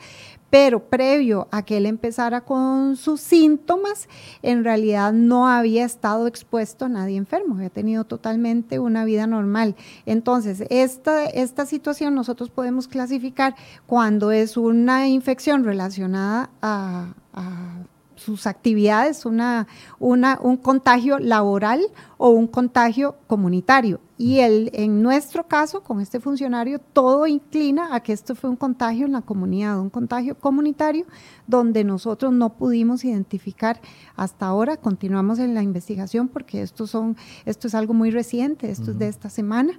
pero 0.51 0.85
previo 0.85 1.49
a 1.51 1.63
que 1.63 1.77
él 1.77 1.87
empezara 1.87 2.43
con 2.43 2.97
sus 2.97 3.21
síntomas, 3.21 4.09
en 4.43 4.65
realidad 4.65 5.13
no 5.13 5.49
había 5.49 5.85
estado 5.85 6.27
expuesto 6.27 6.85
a 6.85 6.89
nadie 6.89 7.17
enfermo, 7.17 7.57
había 7.57 7.71
tenido 7.71 8.05
totalmente 8.05 8.79
una 8.79 9.05
vida 9.05 9.27
normal. 9.27 9.75
Entonces, 10.07 10.65
esta, 10.71 11.27
esta 11.27 11.67
situación 11.67 12.15
nosotros 12.15 12.51
podemos 12.51 12.89
clasificar 12.89 13.55
cuando 13.87 14.31
es 14.31 14.57
una 14.57 15.09
infección 15.09 15.65
relacionada 15.65 16.51
a, 16.63 17.15
a 17.33 17.77
sus 18.17 18.47
actividades, 18.47 19.25
una, 19.27 19.67
una, 19.99 20.39
un 20.43 20.57
contagio 20.57 21.19
laboral 21.19 21.83
o 22.19 22.31
un 22.31 22.47
contagio 22.47 23.17
comunitario. 23.27 24.01
Y 24.19 24.39
el, 24.39 24.71
en 24.73 25.03
nuestro 25.03 25.47
caso, 25.47 25.83
con 25.83 26.01
este 26.01 26.21
funcionario, 26.21 26.79
todo 26.79 27.27
inclina 27.27 27.95
a 27.95 28.01
que 28.01 28.15
esto 28.15 28.35
fue 28.35 28.49
un 28.49 28.57
contagio 28.57 29.05
en 29.05 29.13
la 29.13 29.21
comunidad, 29.21 29.79
un 29.79 29.91
contagio 29.91 30.39
comunitario, 30.39 31.05
donde 31.47 31.85
nosotros 31.85 32.33
no 32.33 32.55
pudimos 32.55 33.05
identificar 33.05 33.79
hasta 34.17 34.47
ahora. 34.47 34.79
Continuamos 34.79 35.39
en 35.39 35.55
la 35.55 35.63
investigación 35.63 36.29
porque 36.29 36.63
esto, 36.63 36.87
son, 36.87 37.17
esto 37.45 37.69
es 37.69 37.75
algo 37.75 37.93
muy 37.93 38.11
reciente, 38.11 38.71
esto 38.71 38.93
es 38.93 38.99
de 38.99 39.09
esta 39.09 39.29
semana. 39.29 39.79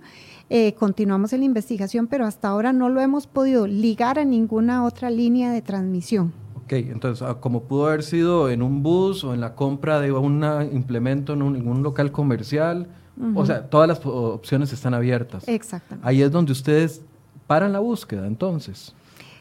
Eh, 0.51 0.75
continuamos 0.75 1.33
en 1.33 1.39
la 1.39 1.45
investigación, 1.45 2.05
pero 2.05 2.25
hasta 2.25 2.49
ahora 2.49 2.73
no 2.73 2.89
lo 2.89 3.01
hemos 3.01 3.25
podido 3.25 3.65
ligar 3.65 4.19
a 4.19 4.25
ninguna 4.25 4.85
otra 4.85 5.09
línea 5.09 5.51
de 5.51 5.63
transmisión. 5.63 6.31
Ok, 6.67 6.73
entonces, 6.73 7.25
ah, 7.25 7.37
como 7.39 7.63
pudo 7.63 7.87
haber 7.87 8.03
sido 8.03 8.49
en 8.49 8.61
un 8.61 8.83
bus 8.83 9.23
o 9.23 9.33
en 9.33 9.39
la 9.39 9.55
compra 9.55 10.01
de 10.01 10.11
un 10.11 10.43
implemento 10.73 11.31
en 11.31 11.41
un, 11.41 11.81
local 11.81 12.11
comercial, 12.11 12.89
o 13.35 13.45
sea, 13.45 13.69
todas 13.69 13.87
las 13.87 14.05
opciones 14.05 14.73
están 14.73 14.93
abiertas. 14.93 15.47
Exactamente. 15.47 16.05
Ahí 16.05 16.21
es 16.21 16.29
donde 16.29 16.51
ustedes 16.51 17.01
paran 17.47 17.71
la 17.71 17.79
búsqueda, 17.79 18.27
entonces. 18.27 18.93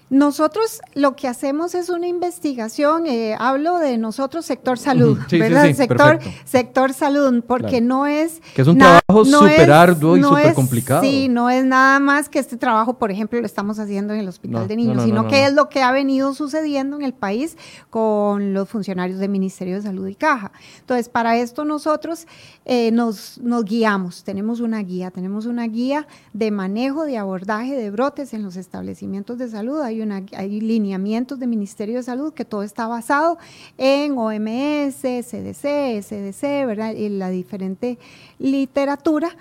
Nosotros 0.09 0.81
lo 0.95 1.17
que 1.17 1.27
hacemos 1.27 1.75
es 1.75 1.89
una 1.89 2.07
investigación, 2.07 3.07
eh, 3.07 3.35
hablo 3.39 3.79
de 3.79 3.99
nosotros 3.99 4.47
sector 4.47 4.79
salud, 4.79 5.19
¿verdad? 5.31 5.73
sector, 5.75 6.21
sector 6.45 6.93
salud, 6.93 7.43
porque 7.47 7.81
no 7.81 8.07
es... 8.07 8.41
Que 8.55 8.63
es 8.63 8.69
un 8.69 8.79
trabajo 8.79 9.25
súper 9.25 9.71
arduo 9.73 10.17
y 10.17 10.23
súper 10.23 10.55
complicado. 10.55 11.03
Sí, 11.03 11.29
no 11.29 11.51
es 11.51 11.65
nada 11.65 11.99
más 11.99 12.29
que 12.29 12.39
este 12.39 12.57
trabajo, 12.57 12.99
por 12.99 13.11
ejemplo, 13.11 13.41
lo 13.41 13.47
estamos 13.47 13.81
haciendo 13.81 14.15
en 14.15 14.21
el 14.21 14.29
Hospital 14.29 14.69
de 14.69 14.77
Niños, 14.77 15.03
sino 15.03 15.27
que 15.27 15.45
es 15.45 15.53
lo 15.53 15.69
que 15.69 15.83
ha 15.83 15.91
venido 15.91 16.35
sucediendo 16.35 16.97
en 16.97 17.03
el 17.03 17.13
país 17.13 17.57
con 17.91 18.55
los 18.55 18.69
funcionarios 18.69 19.19
del 19.19 19.31
Ministerio 19.31 19.77
de 19.77 19.83
Salud 19.83 20.07
y 20.07 20.15
Caja. 20.15 20.53
Entonces, 20.81 21.09
para 21.09 21.37
esto 21.37 21.65
nosotros 21.65 22.27
eh, 22.65 22.93
nos, 22.93 23.39
nos 23.39 23.65
guiamos, 23.65 24.23
tenemos 24.23 24.61
una 24.61 24.81
guía, 24.83 25.11
tenemos 25.11 25.47
una 25.47 25.67
guía 25.67 26.07
de 26.33 26.51
manejo, 26.53 27.05
de 27.05 27.19
abordaje 27.19 27.75
de 27.75 27.91
brotes 27.91 28.35
en 28.35 28.45
los 28.45 28.57
establecimientos 28.57 29.39
de 29.39 29.49
salud 29.49 29.81
hay, 29.81 29.96
lineamientos 29.97 31.38
del 31.38 31.49
Ministerio 31.49 31.97
de 31.97 32.03
Salud 32.03 32.33
que 32.33 32.45
todo 32.45 32.62
está 32.62 32.87
basado 32.87 33.38
en 33.79 34.17
OMS, 34.19 35.00
CDC, 35.00 36.03
SDC, 36.03 36.67
¿verdad? 36.67 36.93
Y 36.93 37.09
la 37.09 37.31
diferente 37.31 37.99
literatura 38.38 39.37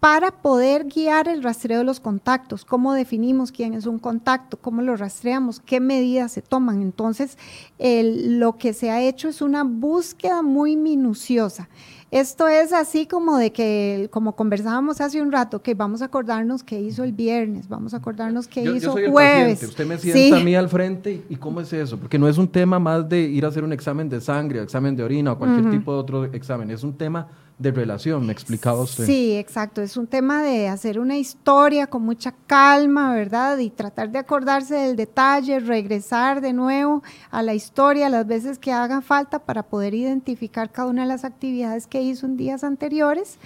para 0.00 0.30
poder 0.30 0.86
guiar 0.86 1.28
el 1.28 1.42
rastreo 1.42 1.80
de 1.80 1.84
los 1.84 2.00
contactos, 2.00 2.64
cómo 2.64 2.94
definimos 2.94 3.52
quién 3.52 3.74
es 3.74 3.84
un 3.84 3.98
contacto, 3.98 4.56
cómo 4.56 4.80
lo 4.80 4.96
rastreamos, 4.96 5.60
qué 5.60 5.78
medidas 5.78 6.32
se 6.32 6.40
toman. 6.40 6.80
Entonces, 6.80 7.36
lo 7.78 8.56
que 8.56 8.72
se 8.72 8.90
ha 8.90 9.02
hecho 9.02 9.28
es 9.28 9.42
una 9.42 9.62
búsqueda 9.62 10.40
muy 10.40 10.74
minuciosa. 10.74 11.68
Esto 12.10 12.48
es 12.48 12.72
así 12.72 13.06
como 13.06 13.36
de 13.36 13.52
que, 13.52 14.08
como 14.10 14.34
conversábamos 14.34 15.00
hace 15.00 15.22
un 15.22 15.30
rato, 15.30 15.62
que 15.62 15.74
vamos 15.74 16.02
a 16.02 16.06
acordarnos 16.06 16.64
qué 16.64 16.80
hizo 16.80 17.04
el 17.04 17.12
viernes, 17.12 17.68
vamos 17.68 17.94
a 17.94 17.98
acordarnos 17.98 18.48
qué 18.48 18.62
hizo 18.62 18.74
yo 18.74 18.92
soy 18.92 19.04
el 19.04 19.10
jueves. 19.12 19.62
Usted 19.62 19.86
me 19.86 19.96
sienta 19.96 20.38
a 20.38 20.40
mí 20.40 20.56
al 20.56 20.68
frente 20.68 21.22
y 21.28 21.36
cómo 21.36 21.60
es 21.60 21.72
eso, 21.72 21.98
porque 21.98 22.18
no 22.18 22.26
es 22.26 22.36
un 22.36 22.48
tema 22.48 22.80
más 22.80 23.08
de 23.08 23.20
ir 23.20 23.44
a 23.44 23.48
hacer 23.48 23.62
un 23.62 23.72
examen 23.72 24.08
de 24.08 24.20
sangre, 24.20 24.60
examen 24.60 24.96
de 24.96 25.04
orina 25.04 25.32
o 25.32 25.38
cualquier 25.38 25.70
tipo 25.70 25.92
de 25.92 25.98
otro 26.00 26.24
examen, 26.24 26.72
es 26.72 26.82
un 26.82 26.94
tema 26.94 27.28
de 27.60 27.72
relación, 27.72 28.24
me 28.24 28.32
explicaba 28.32 28.80
usted. 28.80 29.04
Sí, 29.04 29.36
exacto. 29.36 29.82
Es 29.82 29.98
un 29.98 30.06
tema 30.06 30.42
de 30.42 30.68
hacer 30.68 30.98
una 30.98 31.18
historia 31.18 31.88
con 31.88 32.02
mucha 32.02 32.32
calma, 32.46 33.12
¿verdad? 33.12 33.58
Y 33.58 33.68
tratar 33.68 34.10
de 34.10 34.18
acordarse 34.18 34.76
del 34.76 34.96
detalle, 34.96 35.60
regresar 35.60 36.40
de 36.40 36.54
nuevo 36.54 37.02
a 37.30 37.42
la 37.42 37.52
historia 37.52 38.08
las 38.08 38.26
veces 38.26 38.58
que 38.58 38.72
haga 38.72 39.02
falta 39.02 39.40
para 39.40 39.62
poder 39.62 39.92
identificar 39.92 40.72
cada 40.72 40.88
una 40.88 41.02
de 41.02 41.08
las 41.08 41.24
actividades 41.24 41.86
que 41.86 42.00
hizo 42.00 42.24
en 42.24 42.38
días 42.38 42.64
anteriores 42.64 43.38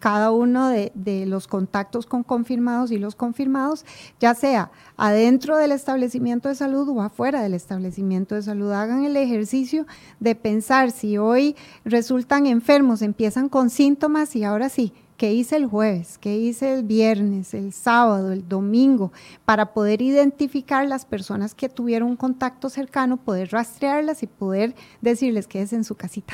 cada 0.00 0.32
uno 0.32 0.68
de, 0.68 0.90
los 1.26 1.46
contactos 1.46 2.06
con 2.06 2.24
confirmados 2.24 2.90
y 2.90 2.98
los 2.98 3.14
confirmados, 3.14 3.84
ya 4.18 4.34
sea 4.34 4.72
adentro 4.96 5.56
del 5.58 5.72
establecimiento 5.72 6.48
de 6.48 6.54
salud 6.54 6.88
o 6.88 7.02
afuera 7.02 7.42
del 7.42 7.54
establecimiento 7.54 8.34
de 8.34 8.42
salud. 8.42 8.72
Hagan 8.72 9.04
el 9.04 9.16
ejercicio 9.16 9.86
de 10.18 10.34
pensar 10.34 10.90
si 10.90 11.18
hoy 11.18 11.54
resultan 11.84 12.46
enfermos, 12.46 13.02
empiezan 13.02 13.48
con 13.48 13.70
síntomas 13.70 14.34
y 14.34 14.42
ahora 14.42 14.70
sí, 14.70 14.92
qué 15.20 15.34
hice 15.34 15.56
el 15.56 15.66
jueves, 15.66 16.16
qué 16.16 16.34
hice 16.34 16.72
el 16.72 16.82
viernes, 16.82 17.52
el 17.52 17.74
sábado, 17.74 18.32
el 18.32 18.48
domingo, 18.48 19.12
para 19.44 19.74
poder 19.74 20.00
identificar 20.00 20.88
las 20.88 21.04
personas 21.04 21.54
que 21.54 21.68
tuvieron 21.68 22.08
un 22.08 22.16
contacto 22.16 22.70
cercano, 22.70 23.18
poder 23.18 23.50
rastrearlas 23.50 24.22
y 24.22 24.26
poder 24.26 24.74
decirles 25.02 25.46
que 25.46 25.60
es 25.60 25.74
en 25.74 25.84
su 25.84 25.94
casita. 25.94 26.32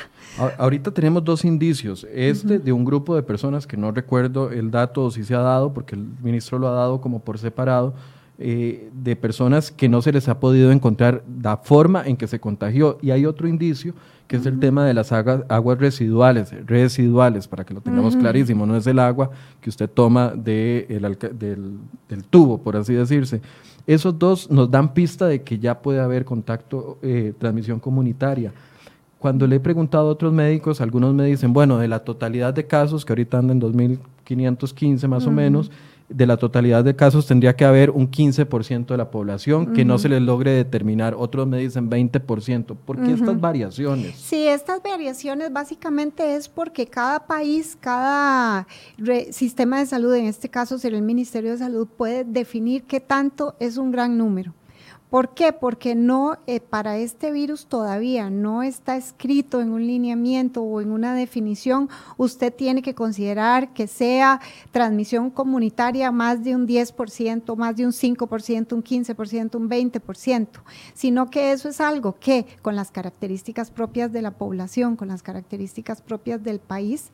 Ahorita 0.56 0.92
tenemos 0.92 1.24
dos 1.24 1.44
indicios. 1.44 2.06
Este 2.12 2.60
de 2.60 2.72
un 2.72 2.84
grupo 2.84 3.16
de 3.16 3.24
personas 3.24 3.66
que 3.66 3.76
no 3.76 3.90
recuerdo 3.90 4.52
el 4.52 4.70
dato 4.70 5.02
o 5.02 5.10
si 5.10 5.24
se 5.24 5.34
ha 5.34 5.40
dado, 5.40 5.72
porque 5.74 5.96
el 5.96 6.06
ministro 6.22 6.60
lo 6.60 6.68
ha 6.68 6.72
dado 6.72 7.00
como 7.00 7.18
por 7.18 7.40
separado, 7.40 7.92
eh, 8.38 8.90
de 8.92 9.16
personas 9.16 9.70
que 9.70 9.88
no 9.88 10.02
se 10.02 10.12
les 10.12 10.28
ha 10.28 10.38
podido 10.40 10.70
encontrar 10.70 11.24
la 11.42 11.56
forma 11.56 12.06
en 12.06 12.18
que 12.18 12.26
se 12.26 12.38
contagió. 12.38 12.98
Y 13.00 13.10
hay 13.10 13.24
otro 13.24 13.48
indicio, 13.48 13.94
que 14.26 14.36
es 14.36 14.44
el 14.44 14.60
tema 14.60 14.84
de 14.84 14.92
las 14.92 15.10
aguas, 15.10 15.78
residuales, 15.78 16.54
residuales, 16.66 17.48
para 17.48 17.64
que 17.64 17.72
lo 17.72 17.80
tengamos 17.80 18.14
clarísimo, 18.14 18.66
no 18.66 18.76
es 18.76 18.86
el 18.86 18.98
agua 18.98 19.30
que 19.60 19.70
usted 19.70 19.88
toma 19.88 20.32
de 20.36 20.86
del, 21.32 22.24
tubo, 22.24 22.58
por 22.58 22.76
así 22.76 22.92
decirse. 22.92 23.40
Esos 23.86 24.18
dos 24.18 24.50
nos 24.50 24.70
dan 24.70 24.92
pista 24.92 25.26
de 25.26 25.42
que 25.42 25.58
ya 25.58 25.80
puede 25.80 26.00
haber 26.00 26.26
contacto, 26.26 26.98
eh, 27.02 27.32
transmisión 27.38 27.80
comunitaria. 27.80 28.52
Cuando 29.18 29.46
le 29.46 29.56
he 29.56 29.60
preguntado 29.60 30.08
a 30.08 30.12
otros 30.12 30.32
médicos, 30.32 30.82
algunos 30.82 31.14
me 31.14 31.24
dicen, 31.24 31.54
bueno, 31.54 31.78
de 31.78 31.88
la 31.88 32.00
totalidad 32.00 32.52
de 32.52 32.66
casos, 32.66 33.04
que 33.06 33.12
ahorita 33.12 33.38
andan 33.38 33.62
en 33.62 33.96
2.515 34.26 35.08
más 35.08 35.26
o 35.26 35.30
menos, 35.30 35.70
de 36.08 36.26
la 36.26 36.36
totalidad 36.36 36.84
de 36.84 36.94
casos 36.94 37.26
tendría 37.26 37.56
que 37.56 37.64
haber 37.64 37.90
un 37.90 38.10
15% 38.10 38.86
de 38.86 38.96
la 38.96 39.10
población 39.10 39.72
que 39.72 39.84
no 39.84 39.98
se 39.98 40.08
les 40.08 40.22
logre 40.22 40.52
determinar. 40.52 41.14
Otros 41.18 41.46
me 41.46 41.58
dicen 41.58 41.90
20%. 41.90 42.76
¿Por 42.76 43.02
qué 43.02 43.12
estas 43.12 43.40
variaciones? 43.40 44.16
Sí, 44.16 44.46
estas 44.46 44.82
variaciones 44.82 45.52
básicamente 45.52 46.36
es 46.36 46.48
porque 46.48 46.86
cada 46.86 47.26
país, 47.26 47.76
cada 47.80 48.66
sistema 49.30 49.80
de 49.80 49.86
salud, 49.86 50.14
en 50.14 50.26
este 50.26 50.48
caso 50.48 50.78
será 50.78 50.96
el 50.96 51.02
Ministerio 51.02 51.52
de 51.52 51.58
Salud, 51.58 51.88
puede 51.96 52.24
definir 52.24 52.84
qué 52.84 53.00
tanto 53.00 53.54
es 53.58 53.76
un 53.76 53.90
gran 53.90 54.16
número. 54.16 54.52
¿Por 55.10 55.34
qué? 55.34 55.52
Porque 55.52 55.94
no, 55.94 56.36
eh, 56.48 56.58
para 56.58 56.98
este 56.98 57.30
virus 57.30 57.66
todavía 57.66 58.28
no 58.28 58.64
está 58.64 58.96
escrito 58.96 59.60
en 59.60 59.70
un 59.70 59.86
lineamiento 59.86 60.62
o 60.62 60.80
en 60.80 60.90
una 60.90 61.14
definición, 61.14 61.88
usted 62.16 62.52
tiene 62.52 62.82
que 62.82 62.96
considerar 62.96 63.72
que 63.72 63.86
sea 63.86 64.40
transmisión 64.72 65.30
comunitaria 65.30 66.10
más 66.10 66.42
de 66.42 66.56
un 66.56 66.66
10%, 66.66 67.56
más 67.56 67.76
de 67.76 67.86
un 67.86 67.92
5%, 67.92 68.72
un 68.72 68.82
15%, 68.82 69.54
un 69.54 69.70
20%, 69.70 70.48
sino 70.94 71.30
que 71.30 71.52
eso 71.52 71.68
es 71.68 71.80
algo 71.80 72.16
que 72.18 72.44
con 72.60 72.74
las 72.74 72.90
características 72.90 73.70
propias 73.70 74.12
de 74.12 74.22
la 74.22 74.32
población, 74.32 74.96
con 74.96 75.06
las 75.06 75.22
características 75.22 76.02
propias 76.02 76.42
del 76.42 76.58
país, 76.58 77.12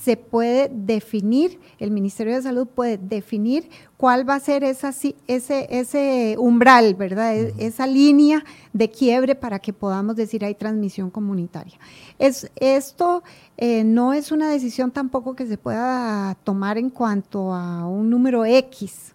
se 0.00 0.16
puede 0.16 0.70
definir, 0.72 1.58
el 1.78 1.90
Ministerio 1.90 2.34
de 2.34 2.42
Salud 2.42 2.66
puede 2.66 2.98
definir 2.98 3.68
cuál 3.96 4.28
va 4.28 4.36
a 4.36 4.40
ser 4.40 4.62
esa, 4.62 4.90
ese, 5.26 5.66
ese 5.70 6.36
umbral, 6.38 6.94
¿verdad? 6.94 7.36
E, 7.36 7.54
esa 7.58 7.86
línea 7.86 8.44
de 8.72 8.90
quiebre 8.90 9.34
para 9.34 9.58
que 9.58 9.72
podamos 9.72 10.14
decir 10.14 10.44
hay 10.44 10.54
transmisión 10.54 11.10
comunitaria. 11.10 11.78
Es, 12.18 12.50
esto 12.56 13.24
eh, 13.56 13.82
no 13.82 14.12
es 14.12 14.30
una 14.30 14.50
decisión 14.50 14.92
tampoco 14.92 15.34
que 15.34 15.46
se 15.46 15.58
pueda 15.58 16.36
tomar 16.44 16.78
en 16.78 16.90
cuanto 16.90 17.52
a 17.52 17.86
un 17.86 18.08
número 18.08 18.44
X, 18.44 19.14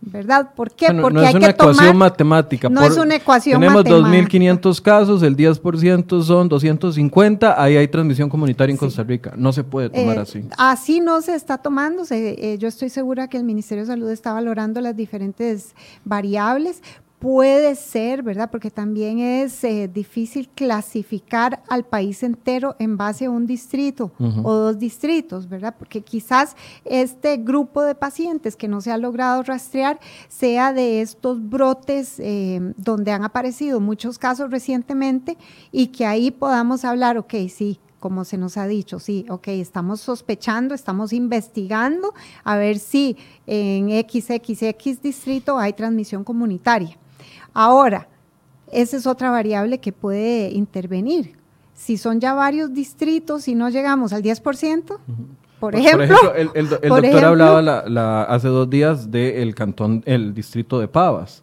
¿verdad? 0.00 0.50
¿Por 0.54 0.72
qué? 0.72 0.86
Porque 0.92 1.14
no 1.14 1.22
es 1.22 1.34
una 1.34 1.50
ecuación 1.50 1.96
matemática. 1.96 2.68
No 2.68 2.82
es 2.84 2.96
una 2.96 3.16
ecuación 3.16 3.60
tenemos 3.60 3.84
matemática. 3.84 4.10
Tenemos 4.10 4.60
2.500 4.78 4.82
casos, 4.82 5.22
el 5.22 5.36
10% 5.36 6.22
son 6.22 6.48
250, 6.48 7.62
ahí 7.62 7.76
hay 7.76 7.88
transmisión 7.88 8.28
comunitaria 8.28 8.72
en 8.72 8.76
Costa 8.76 9.02
Rica. 9.02 9.32
No 9.36 9.52
se 9.52 9.62
puede 9.62 9.90
tomar 9.90 10.16
eh, 10.16 10.20
así. 10.20 10.44
Así 10.58 11.00
no 11.00 11.22
se 11.22 11.34
está 11.34 11.58
tomando. 11.58 12.02
Eh, 12.10 12.56
yo 12.58 12.68
estoy 12.68 12.88
segura 12.88 13.28
que 13.28 13.36
el 13.36 13.44
Ministerio 13.44 13.84
de 13.84 13.88
Salud 13.88 14.10
está 14.10 14.32
valorando 14.32 14.80
las 14.80 14.96
diferentes 14.96 15.74
variables 16.04 16.82
puede 17.22 17.76
ser, 17.76 18.24
¿verdad? 18.24 18.50
Porque 18.50 18.68
también 18.68 19.20
es 19.20 19.62
eh, 19.62 19.86
difícil 19.86 20.48
clasificar 20.48 21.62
al 21.68 21.84
país 21.84 22.24
entero 22.24 22.74
en 22.80 22.96
base 22.96 23.26
a 23.26 23.30
un 23.30 23.46
distrito 23.46 24.10
o 24.18 24.52
dos 24.52 24.80
distritos, 24.80 25.48
¿verdad? 25.48 25.76
Porque 25.78 26.00
quizás 26.00 26.56
este 26.84 27.36
grupo 27.36 27.82
de 27.82 27.94
pacientes 27.94 28.56
que 28.56 28.66
no 28.66 28.80
se 28.80 28.90
ha 28.90 28.98
logrado 28.98 29.44
rastrear 29.44 30.00
sea 30.26 30.72
de 30.72 31.00
estos 31.00 31.48
brotes 31.48 32.18
eh, 32.18 32.60
donde 32.76 33.12
han 33.12 33.22
aparecido 33.22 33.78
muchos 33.78 34.18
casos 34.18 34.50
recientemente 34.50 35.38
y 35.70 35.86
que 35.88 36.06
ahí 36.06 36.32
podamos 36.32 36.84
hablar, 36.84 37.18
ok, 37.18 37.34
sí, 37.48 37.78
como 38.00 38.24
se 38.24 38.36
nos 38.36 38.56
ha 38.56 38.66
dicho, 38.66 38.98
sí, 38.98 39.26
ok, 39.28 39.46
estamos 39.46 40.00
sospechando, 40.00 40.74
estamos 40.74 41.12
investigando 41.12 42.14
a 42.42 42.56
ver 42.56 42.80
si 42.80 43.16
en 43.46 43.90
XXX 43.90 45.00
distrito 45.00 45.56
hay 45.56 45.72
transmisión 45.72 46.24
comunitaria. 46.24 46.98
Ahora, 47.54 48.08
esa 48.70 48.96
es 48.96 49.06
otra 49.06 49.30
variable 49.30 49.78
que 49.78 49.92
puede 49.92 50.50
intervenir. 50.50 51.36
Si 51.74 51.96
son 51.96 52.20
ya 52.20 52.34
varios 52.34 52.72
distritos 52.72 53.48
y 53.48 53.54
no 53.54 53.68
llegamos 53.68 54.12
al 54.12 54.22
10%, 54.22 54.98
por, 55.62 55.76
ejemplo, 55.76 56.34
el, 56.34 56.68
doctor 56.68 57.24
hablaba 57.24 58.24
hace 58.24 58.48
dos 58.48 58.68
días 58.68 59.12
del 59.12 59.54
cantón, 59.54 60.02
el 60.06 60.34
distrito 60.34 60.80
de 60.80 60.88
Pavas. 60.88 61.40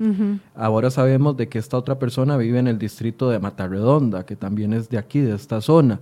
Ahora 0.55 0.91
sabemos 0.91 1.37
de 1.37 1.47
que 1.47 1.57
esta 1.57 1.77
otra 1.77 1.97
persona 1.99 2.35
vive 2.35 2.59
en 2.59 2.67
el 2.67 2.77
distrito 2.77 3.29
de 3.29 3.39
Matarredonda, 3.39 4.25
que 4.25 4.35
también 4.35 4.73
es 4.73 4.89
de 4.89 4.97
aquí, 4.97 5.19
de 5.19 5.35
esta 5.35 5.61
zona. 5.61 6.01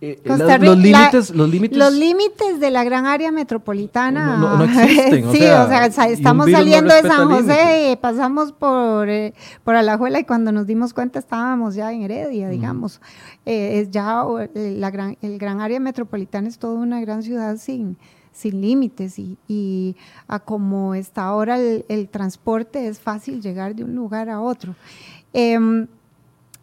Eh, 0.00 0.20
los, 0.24 0.38
límites, 0.78 1.30
los 1.30 1.48
límites 1.48 1.78
los 1.78 1.94
límites 1.94 2.60
de 2.60 2.70
la 2.70 2.84
gran 2.84 3.06
área 3.06 3.32
metropolitana 3.32 4.36
no, 4.36 4.62
existen. 4.64 5.24
sí, 5.32 5.38
o 5.44 5.66
sea, 5.66 5.86
estamos 6.08 6.50
saliendo 6.50 6.92
de 6.92 7.00
San 7.00 7.30
José 7.30 7.92
y 7.92 7.96
pasamos 7.96 8.52
por, 8.52 9.08
eh, 9.08 9.32
por 9.62 9.76
Alajuela 9.76 10.20
y 10.20 10.24
cuando 10.24 10.52
nos 10.52 10.66
dimos 10.66 10.92
cuenta 10.92 11.18
estábamos 11.18 11.74
ya 11.74 11.90
en 11.90 12.02
Heredia, 12.02 12.50
digamos. 12.50 13.00
Eh, 13.46 13.80
es 13.80 13.90
ya 13.90 14.24
la 14.54 14.90
gran, 14.90 15.16
el 15.22 15.38
gran 15.38 15.62
área 15.62 15.80
metropolitana 15.80 16.48
es 16.48 16.58
toda 16.58 16.74
una 16.74 17.00
gran 17.00 17.22
ciudad 17.22 17.56
sin, 17.56 17.96
sin 18.30 18.60
límites 18.60 19.18
y, 19.18 19.38
y 19.48 19.96
a 20.28 20.38
como 20.40 20.94
está 20.94 21.22
ahora 21.22 21.58
el, 21.58 22.08
transporte 22.10 22.88
es 22.88 22.98
fácil 22.98 23.40
llegar 23.40 23.74
de 23.74 23.84
un 23.84 23.94
lugar 23.94 24.28
a 24.28 24.42
otro. 24.42 24.74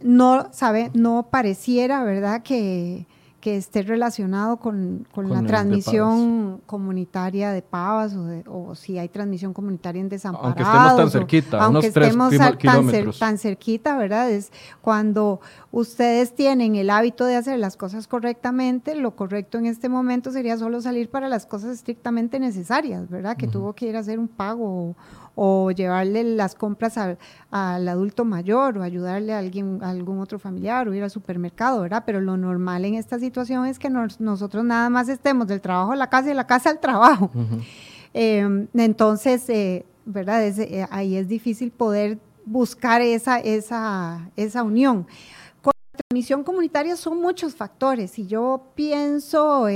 No, 0.03 0.47
sabe, 0.51 0.91
no 0.93 1.27
pareciera, 1.29 2.03
¿verdad? 2.03 2.43
Que, 2.43 3.05
que 3.41 3.57
esté 3.57 3.81
relacionado 3.81 4.57
con, 4.57 5.07
la 5.15 5.41
transmisión 5.43 6.61
comunitaria 6.67 7.51
de 7.51 7.61
Pavas 7.63 8.15
o, 8.47 8.75
si 8.75 8.99
hay 8.99 9.09
transmisión 9.09 9.51
comunitaria 9.51 9.99
en 9.99 10.07
Desamparados. 10.07 10.55
Aunque 10.55 10.63
estemos 10.63 10.95
tan 10.95 11.09
cerquita, 11.09 11.65
aunque 11.65 11.87
estemos 11.87 12.37
tan, 12.37 13.11
tan, 13.19 13.37
cerquita, 13.37 13.97
¿verdad? 13.97 14.29
Es 14.29 14.51
cuando 14.79 15.41
ustedes 15.71 16.35
tienen 16.35 16.75
el 16.75 16.89
hábito 16.91 17.25
de 17.25 17.35
hacer 17.35 17.57
las 17.59 17.75
cosas 17.75 18.07
correctamente, 18.07 18.95
lo 18.95 19.15
correcto 19.15 19.57
en 19.57 19.65
este 19.65 19.89
momento 19.89 20.31
sería 20.31 20.57
solo 20.57 20.79
salir 20.79 21.09
para 21.09 21.27
las 21.27 21.45
cosas 21.47 21.71
estrictamente 21.71 22.39
necesarias, 22.39 23.09
¿verdad? 23.09 23.35
Que 23.35 23.47
tuvo 23.47 23.73
que 23.73 23.87
ir 23.87 23.97
a 23.97 23.99
hacer 23.99 24.19
un 24.19 24.27
pago 24.27 24.89
o 24.89 24.95
llevarle 25.75 26.23
las 26.23 26.55
compras 26.55 26.97
al, 26.97 27.17
adulto 27.51 28.25
mayor 28.25 28.77
o 28.77 28.83
ayudarle 28.83 29.33
a 29.33 29.39
alguien, 29.39 29.79
algún 29.83 30.19
otro 30.19 30.39
familiar 30.39 30.87
o 30.87 30.93
ir 30.93 31.03
al 31.03 31.09
supermercado, 31.09 31.81
¿verdad? 31.81 32.03
Pero 32.05 32.21
lo 32.21 32.37
normal 32.37 32.85
en 32.85 32.95
esta 32.95 33.19
situación 33.19 33.65
es 33.65 33.79
que 33.79 33.89
nosotros 33.89 34.63
nada 34.63 34.89
más 34.89 35.09
estemos 35.09 35.47
del 35.47 35.61
trabajo 35.61 35.93
a 35.93 35.95
la 35.95 36.09
casa 36.09 36.25
y 36.25 36.29
de 36.29 36.35
la 36.35 36.47
casa 36.47 36.69
al 36.69 36.79
trabajo. 36.79 37.31
Em, 38.13 38.67
entonces, 38.73 39.49
eh, 39.49 39.85
¿verdad? 40.03 40.45
Eh, 40.45 40.85
ahí 40.91 41.15
es 41.15 41.29
difícil 41.29 41.71
poder 41.71 42.19
buscar 42.43 43.01
esa, 43.01 43.39
esa, 43.39 44.29
esa 44.35 44.63
unión. 44.63 45.07
Con 45.61 45.71
la 45.93 45.99
transmisión 45.99 46.43
comunitaria 46.43 46.97
son 46.97 47.21
muchos 47.21 47.55
factores 47.55 48.19
y 48.19 48.27
yo 48.27 48.73
pienso... 48.75 49.69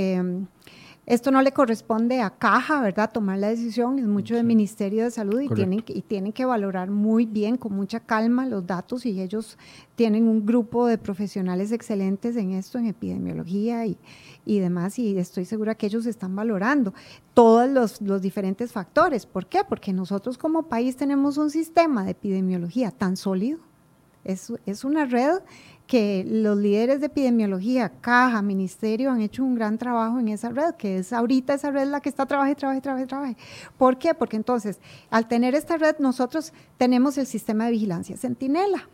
Esto 1.06 1.30
no 1.30 1.40
le 1.40 1.52
corresponde 1.52 2.20
a 2.20 2.30
Caja, 2.30 2.82
¿verdad? 2.82 3.12
Tomar 3.12 3.38
la 3.38 3.46
decisión, 3.46 4.00
es 4.00 4.06
mucho 4.06 4.34
del 4.34 4.44
Ministerio 4.44 5.04
de 5.04 5.12
Salud 5.12 5.40
y 5.40 5.48
tienen, 5.48 5.84
y 5.86 6.02
tienen 6.02 6.32
que 6.32 6.44
valorar 6.44 6.90
muy 6.90 7.26
bien, 7.26 7.56
con 7.56 7.74
mucha 7.74 8.00
calma, 8.00 8.44
los 8.44 8.66
datos 8.66 9.06
y 9.06 9.20
ellos 9.20 9.56
tienen 9.94 10.26
un 10.26 10.44
grupo 10.44 10.88
de 10.88 10.98
profesionales 10.98 11.70
excelentes 11.70 12.34
en 12.34 12.50
esto, 12.50 12.78
en 12.78 12.86
epidemiología 12.86 13.86
y, 13.86 13.96
y 14.44 14.58
demás, 14.58 14.98
y 14.98 15.16
estoy 15.16 15.44
segura 15.44 15.76
que 15.76 15.86
ellos 15.86 16.06
están 16.06 16.34
valorando 16.34 16.92
todos 17.34 17.70
los, 17.70 18.02
los 18.02 18.20
diferentes 18.20 18.72
factores. 18.72 19.26
¿Por 19.26 19.46
qué? 19.46 19.60
Porque 19.62 19.92
nosotros 19.92 20.36
como 20.36 20.64
país 20.64 20.96
tenemos 20.96 21.38
un 21.38 21.50
sistema 21.50 22.04
de 22.04 22.10
epidemiología 22.10 22.90
tan 22.90 23.16
sólido, 23.16 23.60
es, 24.24 24.52
es 24.66 24.84
una 24.84 25.04
red 25.04 25.38
que 25.86 26.24
los 26.26 26.56
líderes 26.56 27.00
de 27.00 27.06
epidemiología, 27.06 27.90
caja, 28.00 28.42
ministerio, 28.42 29.10
han 29.10 29.20
hecho 29.20 29.44
un 29.44 29.54
gran 29.54 29.78
trabajo 29.78 30.18
en 30.18 30.28
esa 30.28 30.48
red, 30.50 30.74
que 30.74 30.98
es 30.98 31.12
ahorita 31.12 31.54
esa 31.54 31.70
red 31.70 31.88
la 31.88 32.00
que 32.00 32.08
está 32.08 32.26
trabaje, 32.26 32.54
trabaje, 32.54 32.80
trabaje, 32.80 33.06
trabaje. 33.06 33.36
¿Por 33.78 33.98
qué? 33.98 34.14
Porque 34.14 34.36
entonces, 34.36 34.80
al 35.10 35.28
tener 35.28 35.54
esta 35.54 35.76
red, 35.76 35.96
nosotros 35.98 36.52
tenemos 36.76 37.18
el 37.18 37.26
sistema 37.26 37.66
de 37.66 37.72
vigilancia 37.72 38.16
Centinela. 38.16 38.88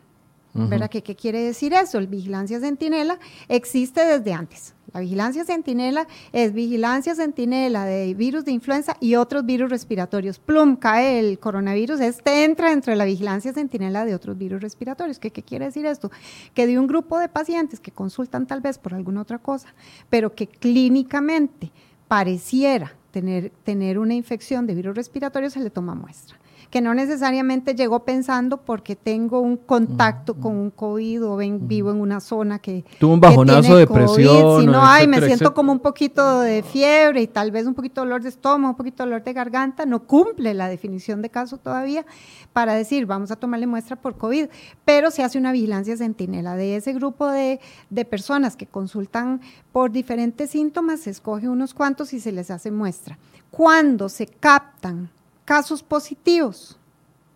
¿Verdad? 0.55 0.91
¿Qué, 0.91 1.03
quiere 1.03 1.41
decir 1.41 1.73
eso? 1.73 1.99
El 1.99 2.09
vigilancia 2.09 2.61
centinela 2.61 3.19
existe 3.49 4.05
desde 4.05 4.35
antes. 4.35 4.75
La 4.93 5.01
vigilancia 5.01 5.45
centinela 5.47 6.07
es 6.33 6.53
vigilancia 6.53 7.15
centinela 7.15 7.87
de 7.87 8.13
virus 8.13 8.45
de 8.45 8.53
influenza 8.53 8.95
y 9.01 9.15
otros 9.15 9.47
virus 9.47 9.71
respiratorios. 9.71 10.39
Plum, 10.39 10.77
cae 10.77 11.19
el 11.19 11.39
coronavirus, 11.39 12.01
este 12.01 12.45
entra 12.45 12.69
dentro 12.69 12.91
de 12.91 12.99
la 12.99 13.07
vigilancia 13.07 13.55
centinela 13.55 14.05
de 14.05 14.15
otros 14.15 14.37
virus 14.37 14.61
respiratorios. 14.61 15.19
¿Qué, 15.19 15.31
¿Qué 15.31 15.43
quiere 15.43 15.65
decir 15.65 15.87
esto? 15.87 16.11
Que 16.53 16.67
de 16.67 16.79
un 16.79 16.87
grupo 16.87 17.19
de 17.19 17.31
pacientes 17.31 17.81
que 17.81 17.91
consultan 17.91 18.47
tal 18.47 18.61
vez 18.61 18.77
por 18.77 18.93
alguna 18.93 19.23
otra 19.23 19.39
cosa, 19.39 19.75
pero 20.11 20.35
que 20.35 20.47
clínicamente 20.47 21.73
pareciera 22.09 22.95
tener, 23.11 23.51
tener 23.65 23.99
una 23.99 24.13
infección 24.13 24.67
de 24.67 24.75
virus 24.75 24.97
respiratorio, 24.97 25.49
se 25.49 25.61
le 25.61 25.71
toma 25.71 25.95
muestra 25.95 26.42
que 26.73 26.81
no 26.81 26.95
necesariamente 26.95 27.75
llegó 27.75 28.03
pensando 28.03 28.57
porque 28.57 28.97
tengo 28.97 29.41
un 29.41 29.59
contacto 29.59 30.33
con 30.33 30.57
un 30.57 30.71
COVID 30.71 31.27
o 31.27 31.37
vivo 31.37 31.91
en 31.91 32.01
una 32.01 32.19
zona 32.19 32.61
que 32.61 32.83
tuvo 32.99 33.13
un 33.13 33.21
bajonazo 33.21 33.77
de 33.77 33.87
presión, 33.87 34.63
sino 34.63 34.81
ay, 34.83 35.07
me 35.07 35.21
siento 35.21 35.53
como 35.53 35.71
un 35.71 35.81
poquito 35.81 36.41
de 36.41 36.63
fiebre 36.63 37.21
y 37.21 37.27
tal 37.27 37.51
vez 37.51 37.67
un 37.67 37.75
poquito 37.75 38.01
de 38.01 38.07
dolor 38.07 38.23
de 38.23 38.31
estómago, 38.31 38.71
un 38.71 38.77
poquito 38.79 39.03
de 39.03 39.11
dolor 39.11 39.23
de 39.23 39.35
garganta, 39.35 39.85
no 39.85 40.05
cumple 40.05 40.55
la 40.55 40.67
definición 40.67 41.21
de 41.21 41.29
caso 41.29 41.59
todavía 41.59 42.07
para 42.55 42.73
decir 42.73 43.05
vamos 43.05 43.31
a 43.31 43.37
tomarle 43.37 43.67
muestra 43.67 43.97
por 43.97 44.17
COVID, 44.17 44.47
pero 44.87 45.11
se 45.11 45.23
hace 45.23 45.37
una 45.37 45.53
vigilancia 45.53 45.99
centinela 45.99 46.57
de 46.57 46.77
ese 46.77 46.95
grupo 46.95 47.29
de, 47.29 47.61
de 47.91 48.05
personas 48.07 48.57
que 48.57 48.65
consultan 48.65 49.43
por 49.73 49.93
diferentes 49.93 50.49
síntomas, 50.49 51.01
se 51.01 51.11
escoge 51.11 51.51
unos 51.51 51.75
cuantos 51.75 52.15
y 52.15 52.21
se 52.21 52.33
les 52.33 52.51
hace 52.51 52.71
muestra. 52.71 53.19
Cuando 53.51 54.09
se 54.09 54.27
captan 54.27 55.11
casos 55.53 55.83
positivos 55.83 56.79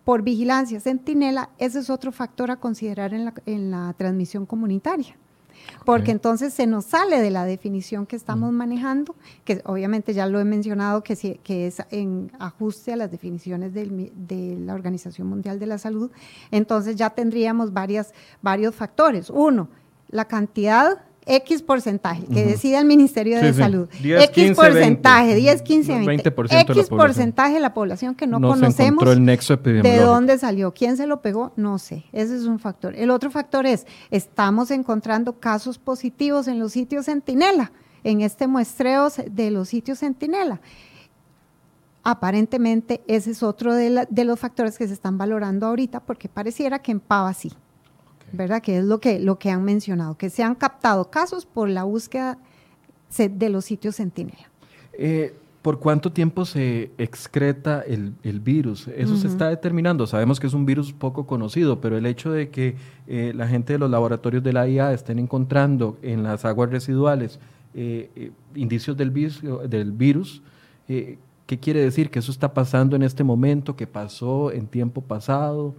por 0.03 0.23
vigilancia 0.23 0.79
centinela, 0.79 1.51
ese 1.59 1.77
es 1.77 1.91
otro 1.91 2.11
factor 2.11 2.49
a 2.49 2.55
considerar 2.55 3.13
en 3.13 3.69
la, 3.69 3.93
transmisión 3.93 4.47
comunitaria. 4.47 5.15
Porque 5.85 6.09
entonces 6.09 6.51
se 6.51 6.65
nos 6.65 6.85
sale 6.85 7.21
de 7.21 7.29
la 7.29 7.45
definición 7.45 8.07
que 8.07 8.15
estamos 8.15 8.51
manejando, 8.51 9.15
que 9.45 9.61
obviamente 9.65 10.15
ya 10.15 10.25
lo 10.25 10.39
he 10.39 10.45
mencionado, 10.45 11.03
que, 11.03 11.39
que 11.43 11.67
es 11.67 11.83
en 11.91 12.31
ajuste 12.39 12.93
a 12.93 12.95
las 12.95 13.11
definiciones 13.11 13.71
de 13.75 14.57
la 14.65 14.73
Organización 14.73 15.27
Mundial 15.27 15.59
de 15.59 15.67
la 15.67 15.77
Salud. 15.77 16.09
Entonces 16.49 16.95
ya 16.95 17.11
tendríamos 17.11 17.71
varias, 17.71 18.15
varios 18.41 18.73
factores. 18.73 19.29
Uno, 19.29 19.69
la 20.09 20.25
cantidad 20.25 21.06
X 21.27 21.61
porcentaje, 21.61 22.23
que 22.25 22.45
decide 22.45 22.77
el 22.77 22.85
Ministerio 22.85 23.39
de 23.39 23.53
Salud. 23.53 23.89
X 24.01 24.55
porcentaje, 24.55 25.35
10, 25.35 25.61
15, 25.61 26.05
20. 26.05 26.33
X 26.61 26.89
porcentaje 26.89 27.55
de 27.55 27.59
la 27.59 27.73
población 27.73 28.15
que 28.15 28.27
no, 28.27 28.39
conocemos 28.39 29.03
el 29.07 29.23
nexo 29.23 29.57
de 29.57 29.99
dónde 29.99 30.37
salió, 30.37 30.73
quién 30.73 30.97
se 30.97 31.07
lo 31.07 31.21
pegó, 31.21 31.51
no 31.55 31.77
sé. 31.77 32.05
Ese 32.11 32.35
es 32.35 32.43
un 32.43 32.59
factor. 32.59 32.95
El 32.95 33.09
otro 33.09 33.29
factor 33.29 33.65
es, 33.65 33.85
estamos 34.09 34.71
encontrando 34.71 35.39
casos 35.39 35.77
positivos 35.77 36.47
en 36.47 36.59
los 36.59 36.71
sitios 36.71 37.05
Centinela, 37.05 37.71
en 38.03 38.21
este 38.21 38.47
muestreo 38.47 39.09
de 39.29 39.51
los 39.51 39.69
sitios 39.69 39.99
Centinela. 39.99 40.61
Aparentemente, 42.03 43.01
ese 43.07 43.31
es 43.31 43.43
otro 43.43 43.73
de, 43.73 44.07
de 44.09 44.23
los 44.23 44.39
factores 44.39 44.77
que 44.77 44.87
se 44.87 44.93
están 44.93 45.17
valorando 45.17 45.67
ahorita, 45.67 45.99
porque 45.99 46.29
pareciera 46.29 46.79
que 46.79 46.93
en 46.93 47.01
Pava 47.01 47.33
sí. 47.33 47.51
¿Verdad? 48.31 48.61
Que 48.61 48.79
es 48.79 48.85
lo 48.85 48.99
que, 48.99 49.19
lo 49.19 49.39
que 49.39 49.49
han 49.49 49.63
mencionado, 49.63 50.17
que 50.17 50.29
se 50.29 50.43
han 50.43 50.55
captado 50.55 51.09
casos 51.09 51.45
por 51.45 51.69
la 51.69 51.83
búsqueda 51.83 52.37
de 53.17 53.49
los 53.49 53.65
sitios 53.65 53.97
Centinela. 53.97 54.49
Eh, 54.93 55.33
¿Por 55.61 55.79
cuánto 55.79 56.11
tiempo 56.11 56.45
se 56.45 56.91
excreta 56.97 57.81
el, 57.81 58.39
virus? 58.39 58.87
Eso 58.87 59.17
se 59.17 59.27
está 59.27 59.49
determinando. 59.49 60.07
Sabemos 60.07 60.39
que 60.39 60.47
es 60.47 60.53
un 60.53 60.65
virus 60.65 60.93
poco 60.93 61.27
conocido, 61.27 61.81
pero 61.81 61.97
el 61.97 62.05
hecho 62.05 62.31
de 62.31 62.49
que 62.49 62.75
eh, 63.07 63.33
la 63.35 63.49
gente 63.49 63.73
de 63.73 63.79
los 63.79 63.89
laboratorios 63.89 64.43
de 64.43 64.53
la 64.53 64.67
IA 64.69 64.93
estén 64.93 65.19
encontrando 65.19 65.97
en 66.01 66.23
las 66.23 66.45
aguas 66.45 66.69
residuales 66.69 67.39
eh, 67.73 68.31
indicios 68.55 68.95
del 68.95 69.11
virus, 69.11 69.41
del 69.67 69.91
virus 69.91 70.41
¿qué 71.47 71.57
quiere 71.57 71.81
decir? 71.81 72.11
¿Que 72.11 72.19
eso 72.19 72.31
está 72.31 72.53
pasando 72.53 72.95
en 72.95 73.01
este 73.01 73.23
momento? 73.23 73.75
¿Que 73.75 73.87
pasó 73.87 74.51
en 74.51 74.67
tiempo 74.67 75.01
pasado? 75.01 75.73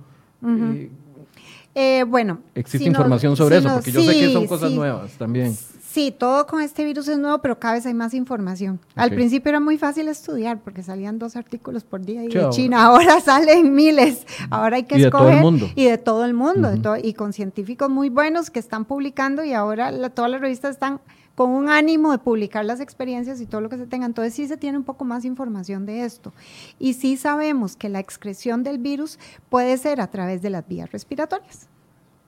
Eh, 1.74 2.04
bueno. 2.08 2.40
¿Existe 2.54 2.86
información 2.86 3.36
sobre 3.36 3.58
eso? 3.58 3.68
Porque 3.72 3.92
yo 3.92 4.02
sé 4.02 4.12
que 4.12 4.32
son 4.32 4.46
cosas 4.46 4.72
nuevas 4.72 5.12
también. 5.12 5.56
Sí, 5.90 6.14
todo 6.16 6.46
con 6.46 6.60
este 6.60 6.84
virus 6.84 7.08
es 7.08 7.18
nuevo, 7.18 7.38
pero 7.38 7.58
cada 7.58 7.74
vez 7.74 7.86
hay 7.86 7.94
más 7.94 8.12
información. 8.12 8.78
Al 8.94 9.10
principio 9.10 9.48
era 9.48 9.58
muy 9.58 9.78
fácil 9.78 10.06
estudiar 10.08 10.60
porque 10.60 10.82
salían 10.82 11.18
dos 11.18 11.34
artículos 11.34 11.82
por 11.82 12.04
día 12.04 12.22
y 12.24 12.28
de 12.28 12.50
China, 12.50 12.84
ahora 12.84 13.20
salen 13.24 13.74
miles. 13.74 14.26
Ahora 14.50 14.76
hay 14.76 14.82
que 14.82 14.98
y 14.98 15.04
escoger. 15.04 15.26
De 15.26 15.30
todo 15.30 15.36
el 15.38 15.42
mundo. 15.42 15.70
Y 15.74 15.84
de 15.86 15.98
todo 15.98 16.24
el 16.26 16.34
mundo. 16.34 16.96
y 17.02 17.14
con 17.14 17.32
científicos 17.32 17.88
muy 17.88 18.10
buenos 18.10 18.50
que 18.50 18.58
están 18.58 18.84
publicando 18.84 19.42
y 19.44 19.54
ahora 19.54 19.90
todas 20.10 20.30
las 20.30 20.40
revistas 20.42 20.72
están 20.72 21.00
con 21.38 21.50
un 21.50 21.68
ánimo 21.68 22.10
de 22.10 22.18
publicar 22.18 22.64
las 22.64 22.80
experiencias 22.80 23.40
y 23.40 23.46
todo 23.46 23.60
lo 23.60 23.68
que 23.68 23.76
se 23.76 23.86
tenga. 23.86 24.06
Entonces 24.06 24.34
sí 24.34 24.48
se 24.48 24.56
tiene 24.56 24.76
un 24.76 24.82
poco 24.82 25.04
más 25.04 25.24
información 25.24 25.86
de 25.86 26.04
esto. 26.04 26.32
Y 26.80 26.94
sí 26.94 27.16
sabemos 27.16 27.76
que 27.76 27.88
la 27.88 28.00
excreción 28.00 28.64
del 28.64 28.78
virus 28.78 29.20
puede 29.48 29.78
ser 29.78 30.00
a 30.00 30.08
través 30.08 30.42
de 30.42 30.50
las 30.50 30.66
vías 30.66 30.90
respiratorias. 30.90 31.68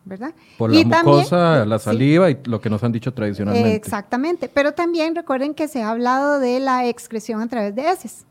¿verdad? 0.04 0.32
Por 0.56 0.72
la 0.72 1.02
mucosa, 1.02 1.64
la 1.66 1.80
saliva 1.80 2.30
y 2.30 2.38
lo 2.44 2.60
que 2.60 2.70
nos 2.70 2.84
han 2.84 2.92
dicho 2.92 3.12
tradicionalmente. 3.12 3.74
Exactamente, 3.74 4.48
pero 4.48 4.74
también 4.74 5.16
recuerden 5.16 5.54
que 5.54 5.66
se 5.66 5.82
ha 5.82 5.90
hablado 5.90 6.38
de 6.38 6.60
la 6.60 6.86
excreción 6.86 7.40
a 7.40 7.48
través 7.48 7.74
de 7.74 7.90
heces, 7.90 8.24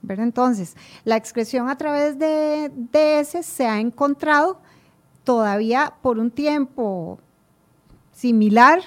¿verdad? 0.00 0.24
Entonces, 0.24 0.76
la 1.04 1.16
excreción 1.16 1.68
a 1.68 1.76
través 1.76 2.18
de, 2.18 2.72
de 2.74 3.20
heces 3.20 3.44
se 3.44 3.66
ha 3.66 3.80
encontrado 3.80 4.60
todavía 5.24 5.92
por 6.00 6.18
un 6.18 6.30
tiempo 6.30 7.18
similar, 8.12 8.80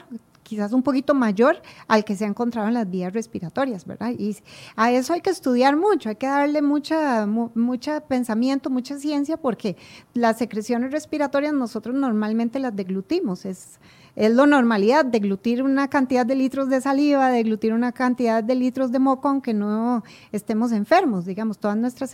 quizás 0.49 0.73
un 0.73 0.81
poquito 0.81 1.13
mayor 1.13 1.61
al 1.87 2.03
que 2.03 2.15
se 2.15 2.25
ha 2.25 2.27
encontrado 2.27 2.67
en 2.67 2.73
las 2.73 2.89
vías 2.89 3.13
respiratorias, 3.13 3.85
¿verdad? 3.85 4.13
Y 4.17 4.35
a 4.75 4.91
eso 4.91 5.13
hay 5.13 5.21
que 5.21 5.29
estudiar 5.29 5.75
mucho, 5.75 6.09
hay 6.09 6.15
que 6.15 6.25
darle 6.25 6.63
mucha, 6.63 7.27
mucha 7.27 8.01
pensamiento, 8.01 8.71
mucha 8.71 8.97
ciencia, 8.97 9.37
porque 9.37 9.77
las 10.15 10.39
secreciones 10.39 10.91
respiratorias 10.91 11.53
nosotros 11.53 11.93
normalmente 11.93 12.57
las 12.57 12.75
deglutimos, 12.75 13.45
es, 13.45 13.79
es 14.15 14.33
lo 14.33 14.47
normalidad, 14.47 15.05
deglutir 15.05 15.61
una 15.61 15.87
cantidad 15.87 16.25
de 16.25 16.35
litros 16.35 16.67
de 16.67 16.81
saliva, 16.81 17.29
deglutir 17.29 17.71
una 17.71 17.91
cantidad 17.91 18.43
de 18.43 18.55
litros 18.55 18.91
de 18.91 18.97
moco, 18.97 19.27
aunque 19.27 19.53
no 19.53 20.03
estemos 20.31 20.71
enfermos, 20.71 21.25
digamos, 21.25 21.59
todas 21.59 21.77
nuestras 21.77 22.09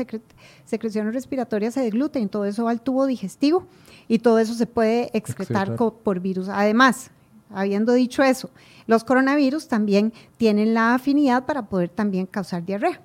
secreciones 0.66 1.14
respiratorias 1.14 1.74
se 1.74 1.80
degluten, 1.80 2.28
todo 2.28 2.44
eso 2.44 2.66
va 2.66 2.72
al 2.72 2.82
tubo 2.82 3.06
digestivo 3.06 3.66
y 4.10 4.20
todo 4.20 4.40
eso 4.40 4.56
se 4.56 4.68
puede 4.68 5.10
excretar 5.14 5.78
por 5.78 6.20
virus. 6.20 6.50
Además, 6.50 7.12
habiendo 7.50 7.94
dicho 7.94 8.24
eso, 8.24 8.50
los 8.88 9.04
coronavirus 9.04 9.68
también 9.68 10.14
tienen 10.38 10.74
la 10.74 10.94
afinidad 10.94 11.46
para 11.46 11.68
poder 11.68 11.90
también 11.90 12.26
causar 12.26 12.66
diarrea. 12.66 13.02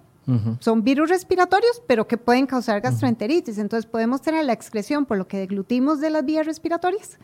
Son 0.61 0.85
virus 0.85 1.09
respiratorios, 1.09 1.83
pero 1.89 2.07
que 2.07 2.17
pueden 2.17 2.47
causar 2.47 2.81
gastroenteritis. 2.81 3.59
Entonces 3.59 3.91
podemos 3.91 4.23
tener 4.23 4.45
la 4.45 4.53
excreción 4.53 5.05
por 5.05 5.19
lo 5.19 5.27
que 5.27 5.39
deglutimos 5.39 5.99
de 5.99 6.11
las 6.11 6.25
vías 6.25 6.47
respiratorias 6.47 7.19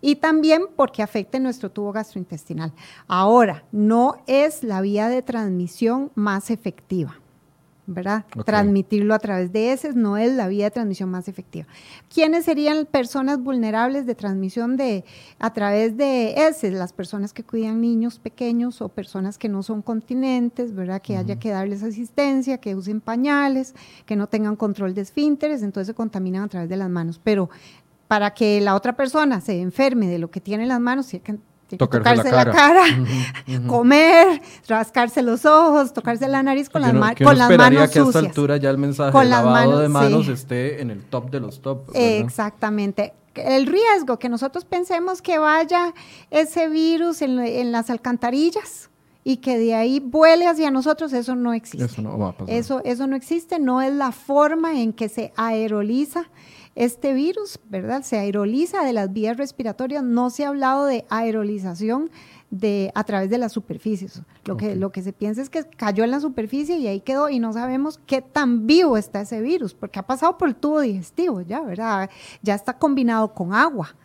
y 0.00 0.16
también 0.16 0.66
porque 0.76 1.02
afecta 1.02 1.40
nuestro 1.40 1.70
tubo 1.70 1.90
gastrointestinal. 1.90 2.72
Ahora, 3.08 3.64
no 3.72 4.22
es 4.28 4.62
la 4.62 4.82
vía 4.82 5.08
de 5.08 5.22
transmisión 5.22 6.12
más 6.14 6.50
efectiva. 6.50 7.18
¿Verdad? 7.86 8.24
Transmitirlo 8.44 9.14
a 9.14 9.18
través 9.18 9.52
de 9.52 9.72
heces 9.72 9.94
no 9.94 10.16
es 10.16 10.32
la 10.32 10.48
vía 10.48 10.64
de 10.64 10.70
transmisión 10.70 11.10
más 11.10 11.28
efectiva. 11.28 11.66
¿Quiénes 12.12 12.46
serían 12.46 12.86
personas 12.86 13.42
vulnerables 13.42 14.06
de 14.06 14.14
transmisión 14.14 14.76
de, 14.76 15.04
a 15.38 15.52
través 15.52 15.96
de 15.96 16.46
heces? 16.46 16.72
Las 16.72 16.92
personas 16.92 17.32
que 17.32 17.44
cuidan 17.44 17.80
niños 17.80 18.18
pequeños 18.18 18.80
o 18.80 18.88
personas 18.88 19.36
que 19.36 19.48
no 19.48 19.62
son 19.62 19.82
continentes, 19.82 20.74
¿verdad? 20.74 21.02
Que 21.02 21.16
haya 21.16 21.38
que 21.38 21.50
darles 21.50 21.82
asistencia, 21.82 22.58
que 22.58 22.74
usen 22.74 23.00
pañales, 23.00 23.74
que 24.06 24.16
no 24.16 24.28
tengan 24.28 24.56
control 24.56 24.94
de 24.94 25.02
esfínteres, 25.02 25.62
entonces 25.62 25.88
se 25.88 25.94
contaminan 25.94 26.44
a 26.44 26.48
través 26.48 26.68
de 26.68 26.76
las 26.76 26.88
manos. 26.88 27.20
Pero 27.22 27.50
para 28.08 28.32
que 28.32 28.60
la 28.60 28.74
otra 28.74 28.96
persona 28.96 29.40
se 29.40 29.60
enferme 29.60 30.06
de 30.08 30.18
lo 30.18 30.30
que 30.30 30.40
tiene 30.40 30.62
en 30.62 30.68
las 30.70 30.80
manos, 30.80 31.06
tocarse, 31.78 32.30
la 32.30 32.44
cara, 32.44 32.84
comer, 33.66 34.40
rascarse 34.68 35.22
los 35.22 35.44
ojos, 35.44 35.92
tocarse 35.92 36.28
la 36.28 36.42
nariz 36.42 36.68
con, 36.68 36.82
las, 36.82 36.92
con 36.92 37.38
las 37.38 37.56
manos 37.56 37.90
que 37.90 37.98
a 37.98 38.02
esta 38.02 38.18
altura 38.18 38.56
ya 38.56 38.70
el 38.70 38.78
mensaje 38.78 39.12
con 39.12 39.28
lavado 39.28 39.78
de 39.78 39.88
manos 39.88 40.28
esté 40.28 40.80
en 40.80 40.90
el 40.90 41.04
top 41.04 41.30
de 41.30 41.40
los 41.40 41.60
top. 41.60 41.90
Exactamente. 41.94 43.14
El 43.34 43.66
riesgo 43.66 44.18
que 44.18 44.28
nosotros 44.28 44.64
pensemos 44.64 45.20
que 45.20 45.38
vaya 45.38 45.92
ese 46.30 46.68
virus 46.68 47.20
en, 47.22 47.72
las 47.72 47.90
alcantarillas 47.90 48.90
y 49.24 49.38
que 49.38 49.58
de 49.58 49.74
ahí 49.74 50.00
vuele 50.00 50.46
hacia 50.46 50.70
nosotros, 50.70 51.12
eso 51.12 51.34
no 51.34 51.52
existe. 51.52 51.84
Eso 51.84 52.02
no 52.02 52.18
va 52.18 52.28
a 52.28 52.32
pasar. 52.32 52.54
Eso, 52.54 52.80
eso 52.84 53.06
no 53.06 53.16
existe, 53.16 53.58
no 53.58 53.82
es 53.82 53.92
la 53.92 54.12
forma 54.12 54.80
en 54.80 54.92
que 54.92 55.08
se 55.08 55.32
aeroliza 55.36 56.28
este 56.74 57.12
virus, 57.12 57.60
¿verdad? 57.68 58.02
Se 58.02 58.18
aeroliza 58.18 58.84
de 58.84 58.92
las 58.92 59.12
vías 59.12 59.36
respiratorias, 59.36 60.02
no 60.02 60.30
se 60.30 60.44
ha 60.44 60.48
hablado 60.48 60.86
de 60.86 61.04
aerolización 61.08 62.10
de, 62.54 62.92
a 62.94 63.02
través 63.02 63.30
de 63.30 63.38
las 63.38 63.52
superficies. 63.52 64.22
Lo, 64.44 64.56
que, 64.56 64.76
lo 64.76 64.92
que 64.92 65.02
se 65.02 65.12
piensa 65.12 65.42
es 65.42 65.50
que 65.50 65.64
cayó 65.64 66.04
en 66.04 66.12
la 66.12 66.20
superficie 66.20 66.76
y 66.76 66.86
ahí 66.86 67.00
quedó 67.00 67.28
y 67.28 67.40
no 67.40 67.52
sabemos 67.52 67.98
qué 68.06 68.22
tan 68.22 68.66
vivo 68.66 68.96
está 68.96 69.22
ese 69.22 69.40
virus, 69.40 69.74
porque 69.74 69.98
ha 69.98 70.04
pasado 70.04 70.38
por 70.38 70.48
el 70.48 70.54
tubo 70.54 70.80
digestivo, 70.80 71.40
ya, 71.40 71.62
¿verdad? 71.62 72.08
Ya 72.42 72.54
está 72.54 72.78
combinado 72.78 73.34
con 73.34 73.52
agua, 73.52 73.96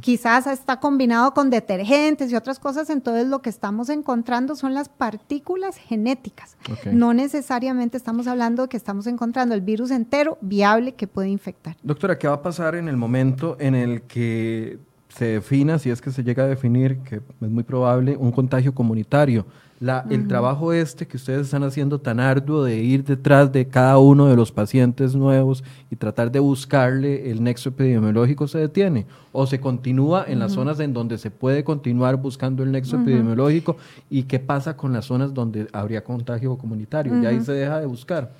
quizás 0.00 0.46
está 0.46 0.80
combinado 0.80 1.34
con 1.34 1.50
detergentes 1.50 2.32
y 2.32 2.36
otras 2.36 2.58
cosas, 2.58 2.88
entonces 2.88 3.26
lo 3.26 3.42
que 3.42 3.50
estamos 3.50 3.90
encontrando 3.90 4.56
son 4.56 4.72
las 4.72 4.88
partículas 4.88 5.76
genéticas. 5.76 6.56
No 6.90 7.12
necesariamente 7.12 7.98
estamos 7.98 8.26
hablando 8.26 8.62
de 8.62 8.68
que 8.68 8.78
estamos 8.78 9.06
encontrando 9.06 9.54
el 9.54 9.60
virus 9.60 9.90
entero 9.90 10.38
viable 10.40 10.94
que 10.94 11.06
puede 11.06 11.28
infectar. 11.28 11.76
Doctora, 11.82 12.18
¿qué 12.18 12.26
va 12.26 12.34
a 12.34 12.42
pasar 12.42 12.74
en 12.74 12.88
el 12.88 12.96
momento 12.96 13.56
en 13.60 13.74
el 13.74 14.02
que 14.02 14.78
se 15.18 15.24
defina, 15.24 15.80
si 15.80 15.90
es 15.90 16.00
que 16.00 16.12
se 16.12 16.22
llega 16.22 16.44
a 16.44 16.46
definir, 16.46 16.98
que 16.98 17.16
es 17.16 17.50
muy 17.50 17.64
probable, 17.64 18.16
un 18.16 18.30
contagio 18.30 18.72
comunitario. 18.72 19.44
La, 19.80 20.04
El 20.10 20.28
trabajo 20.28 20.72
este 20.72 21.06
que 21.06 21.16
ustedes 21.16 21.46
están 21.46 21.64
haciendo 21.64 22.00
tan 22.00 22.20
arduo 22.20 22.62
de 22.62 22.76
ir 22.76 23.02
detrás 23.04 23.50
de 23.50 23.66
cada 23.66 23.98
uno 23.98 24.26
de 24.26 24.36
los 24.36 24.52
pacientes 24.52 25.16
nuevos 25.16 25.64
y 25.90 25.96
tratar 25.96 26.30
de 26.30 26.38
buscarle 26.38 27.30
el 27.30 27.42
nexo 27.42 27.68
epidemiológico 27.68 28.46
se 28.46 28.58
detiene 28.58 29.06
o 29.32 29.46
se 29.46 29.60
continúa 29.60 30.24
en 30.26 30.38
las 30.38 30.52
zonas 30.52 30.78
en 30.80 30.92
donde 30.92 31.18
se 31.18 31.30
puede 31.30 31.62
continuar 31.64 32.16
buscando 32.16 32.62
el 32.62 32.70
nexo 32.70 32.96
epidemiológico 32.96 33.76
y 34.10 34.24
qué 34.24 34.38
pasa 34.38 34.76
con 34.76 34.92
las 34.92 35.04
zonas 35.04 35.34
donde 35.34 35.66
habría 35.72 36.04
contagio 36.04 36.56
comunitario. 36.58 37.20
Ya 37.20 37.30
ahí 37.30 37.40
se 37.40 37.52
deja 37.52 37.80
de 37.80 37.86
buscar. 37.86 38.32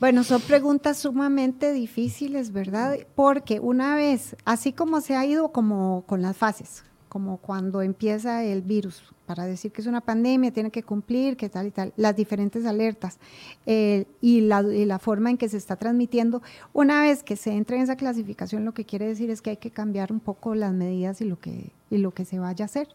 Bueno, 0.00 0.24
son 0.24 0.40
preguntas 0.40 0.96
sumamente 0.96 1.74
difíciles, 1.74 2.52
¿verdad? 2.52 2.96
Porque 3.14 3.60
una 3.60 3.96
vez, 3.96 4.34
así 4.46 4.72
como 4.72 5.02
se 5.02 5.14
ha 5.14 5.26
ido 5.26 5.52
como 5.52 6.04
con 6.06 6.22
las 6.22 6.38
fases, 6.38 6.84
como 7.10 7.36
cuando 7.36 7.82
empieza 7.82 8.42
el 8.42 8.62
virus, 8.62 9.02
para 9.30 9.46
decir 9.46 9.70
que 9.70 9.80
es 9.80 9.86
una 9.86 10.00
pandemia, 10.00 10.50
tiene 10.50 10.72
que 10.72 10.82
cumplir, 10.82 11.36
que 11.36 11.48
tal 11.48 11.68
y 11.68 11.70
tal, 11.70 11.92
las 11.96 12.16
diferentes 12.16 12.66
alertas 12.66 13.20
eh, 13.64 14.06
y, 14.20 14.40
la, 14.40 14.62
y, 14.62 14.84
la, 14.86 14.98
forma 14.98 15.30
en 15.30 15.36
que 15.36 15.48
se 15.48 15.56
está 15.56 15.76
transmitiendo. 15.76 16.42
Una 16.72 17.02
vez 17.02 17.22
que 17.22 17.36
se 17.36 17.52
entra 17.52 17.76
en 17.76 17.82
esa 17.82 17.94
clasificación, 17.94 18.64
lo 18.64 18.74
que 18.74 18.84
quiere 18.84 19.06
decir 19.06 19.30
es 19.30 19.40
que 19.40 19.50
hay 19.50 19.58
que 19.58 19.70
cambiar 19.70 20.10
un 20.10 20.18
poco 20.18 20.56
las 20.56 20.72
medidas 20.72 21.20
y 21.20 21.26
lo 21.26 21.38
que, 21.38 21.70
y 21.90 21.98
lo 21.98 22.10
que 22.10 22.24
se 22.24 22.40
vaya 22.40 22.64
a 22.64 22.66
hacer. 22.66 22.88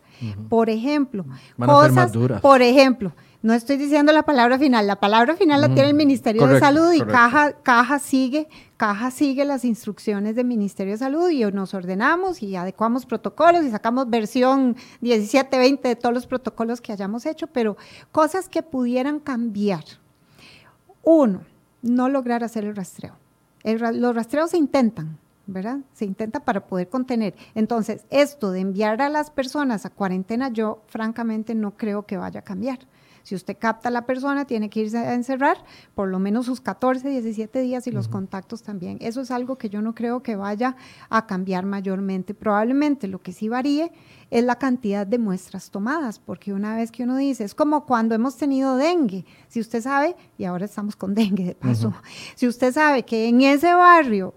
Por 0.49 0.69
ejemplo, 0.69 1.25
cosas, 1.57 2.11
por 2.41 2.61
ejemplo, 2.61 3.13
no 3.45 3.53
estoy 3.53 3.77
diciendo 3.77 4.11
la 4.11 4.23
palabra 4.23 4.57
final, 4.57 4.87
la 4.87 4.95
palabra 4.95 5.35
final 5.35 5.61
la 5.61 5.67
tiene 5.67 5.89
el 5.89 5.95
Ministerio 5.95 6.47
de 6.47 6.59
Salud 6.59 6.91
y 6.93 7.01
Caja, 7.01 7.51
Caja 7.51 7.99
sigue, 7.99 8.47
Caja 8.75 9.11
sigue 9.11 9.45
las 9.45 9.65
instrucciones 9.65 10.35
del 10.35 10.47
Ministerio 10.47 10.93
de 10.93 10.97
Salud 10.97 11.29
y 11.29 11.45
nos 11.51 11.75
ordenamos 11.75 12.41
y 12.41 12.55
adecuamos 12.55 13.05
protocolos 13.05 13.63
y 13.63 13.69
sacamos 13.69 14.09
versión 14.09 14.75
17, 15.01 15.59
20 15.59 15.87
de 15.87 15.95
todos 15.95 16.15
los 16.15 16.24
protocolos 16.27 16.81
que 16.81 16.91
hayamos 16.91 17.25
hecho, 17.25 17.47
pero 17.47 17.77
cosas 18.11 18.49
que 18.49 18.63
pudieran 18.63 19.19
cambiar. 19.19 19.83
Uno, 21.03 21.41
no 21.81 22.09
lograr 22.09 22.43
hacer 22.43 22.65
el 22.65 22.75
rastreo. 22.75 23.15
los 23.63 24.15
rastreos 24.15 24.51
se 24.51 24.57
intentan, 24.57 25.17
¿verdad? 25.45 25.79
Se 25.93 26.05
intenta 26.05 26.39
para 26.39 26.65
poder 26.65 26.89
contener. 26.89 27.35
Entonces, 27.53 28.05
esto 28.09 28.51
de 28.51 28.61
enviar 28.61 29.01
a 29.01 29.09
las 29.09 29.29
personas 29.29 29.85
a 29.85 29.89
cuarentena, 29.89 30.49
yo 30.49 30.81
francamente 30.87 31.55
no 31.55 31.77
creo 31.77 32.05
que 32.05 32.17
vaya 32.17 32.39
a 32.39 32.43
cambiar. 32.43 32.79
Si 33.25 33.33
usted 33.33 33.57
capta 33.59 33.89
a 33.89 33.91
la 33.91 34.05
persona, 34.05 34.45
tiene 34.45 34.69
que 34.69 34.81
irse 34.81 34.99
a 34.99 35.15
encerrar 35.15 35.57
por 35.95 36.09
lo 36.09 36.19
menos 36.19 36.45
sus 36.45 36.61
14, 36.61 37.09
17 37.09 37.59
días 37.61 37.87
y 37.87 37.91
los 37.91 38.07
contactos 38.07 38.61
también. 38.61 38.99
Eso 39.01 39.19
es 39.19 39.31
algo 39.31 39.57
que 39.57 39.67
yo 39.67 39.81
no 39.81 39.95
creo 39.95 40.21
que 40.21 40.35
vaya 40.35 40.75
a 41.09 41.25
cambiar 41.25 41.65
mayormente. 41.65 42.35
Probablemente 42.35 43.07
lo 43.07 43.23
que 43.23 43.33
sí 43.33 43.49
varíe 43.49 43.91
es 44.29 44.43
la 44.43 44.59
cantidad 44.59 45.07
de 45.07 45.17
muestras 45.17 45.71
tomadas, 45.71 46.19
porque 46.19 46.53
una 46.53 46.75
vez 46.75 46.91
que 46.91 47.01
uno 47.01 47.17
dice, 47.17 47.45
es 47.45 47.55
como 47.55 47.87
cuando 47.87 48.13
hemos 48.13 48.37
tenido 48.37 48.75
dengue, 48.75 49.25
si 49.47 49.59
usted 49.59 49.81
sabe, 49.81 50.15
y 50.37 50.43
ahora 50.43 50.65
estamos 50.65 50.95
con 50.95 51.15
dengue 51.15 51.45
de 51.45 51.55
paso, 51.55 51.93
si 52.35 52.47
usted 52.47 52.71
sabe 52.71 53.03
que 53.03 53.27
en 53.27 53.41
ese 53.41 53.73
barrio 53.73 54.35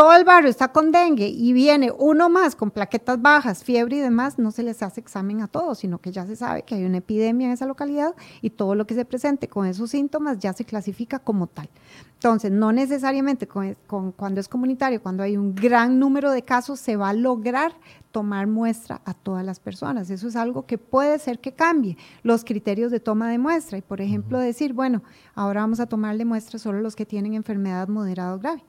todo 0.00 0.14
el 0.14 0.24
barrio 0.24 0.48
está 0.48 0.68
con 0.68 0.92
dengue 0.92 1.28
y 1.28 1.52
viene 1.52 1.92
uno 1.98 2.30
más 2.30 2.56
con 2.56 2.70
plaquetas 2.70 3.20
bajas, 3.20 3.62
fiebre 3.62 3.96
y 3.96 3.98
demás, 3.98 4.38
no 4.38 4.50
se 4.50 4.62
les 4.62 4.82
hace 4.82 4.98
examen 4.98 5.42
a 5.42 5.46
todos, 5.46 5.80
sino 5.80 5.98
que 5.98 6.10
ya 6.10 6.26
se 6.26 6.36
sabe 6.36 6.62
que 6.62 6.74
hay 6.74 6.84
una 6.84 6.96
epidemia 6.96 7.48
en 7.48 7.52
esa 7.52 7.66
localidad 7.66 8.14
y 8.40 8.48
todo 8.48 8.74
lo 8.74 8.86
que 8.86 8.94
se 8.94 9.04
presente 9.04 9.48
con 9.48 9.66
esos 9.66 9.90
síntomas 9.90 10.38
ya 10.38 10.54
se 10.54 10.64
clasifica 10.64 11.18
como 11.18 11.48
tal. 11.48 11.68
Entonces, 12.14 12.50
no 12.50 12.72
necesariamente 12.72 13.46
cuando 13.46 14.40
es 14.40 14.48
comunitario, 14.48 15.02
cuando 15.02 15.22
hay 15.22 15.36
un 15.36 15.54
gran 15.54 15.98
número 15.98 16.30
de 16.30 16.40
casos, 16.40 16.80
se 16.80 16.96
va 16.96 17.10
a 17.10 17.12
lograr 17.12 17.74
tomar 18.10 18.46
muestra 18.46 19.00
a 19.04 19.14
todas 19.14 19.44
las 19.44 19.60
personas. 19.60 20.10
Eso 20.10 20.28
es 20.28 20.36
algo 20.36 20.66
que 20.66 20.78
puede 20.78 21.18
ser 21.18 21.38
que 21.38 21.52
cambie 21.52 21.96
los 22.22 22.44
criterios 22.44 22.90
de 22.90 23.00
toma 23.00 23.30
de 23.30 23.38
muestra 23.38 23.78
y, 23.78 23.82
por 23.82 24.00
ejemplo, 24.00 24.38
decir, 24.38 24.72
bueno, 24.72 25.02
ahora 25.34 25.60
vamos 25.60 25.80
a 25.80 25.86
tomarle 25.86 26.24
muestra 26.24 26.58
solo 26.58 26.80
los 26.80 26.96
que 26.96 27.06
tienen 27.06 27.34
enfermedad 27.34 27.88
moderada 27.88 28.34
o 28.34 28.38
grave, 28.38 28.64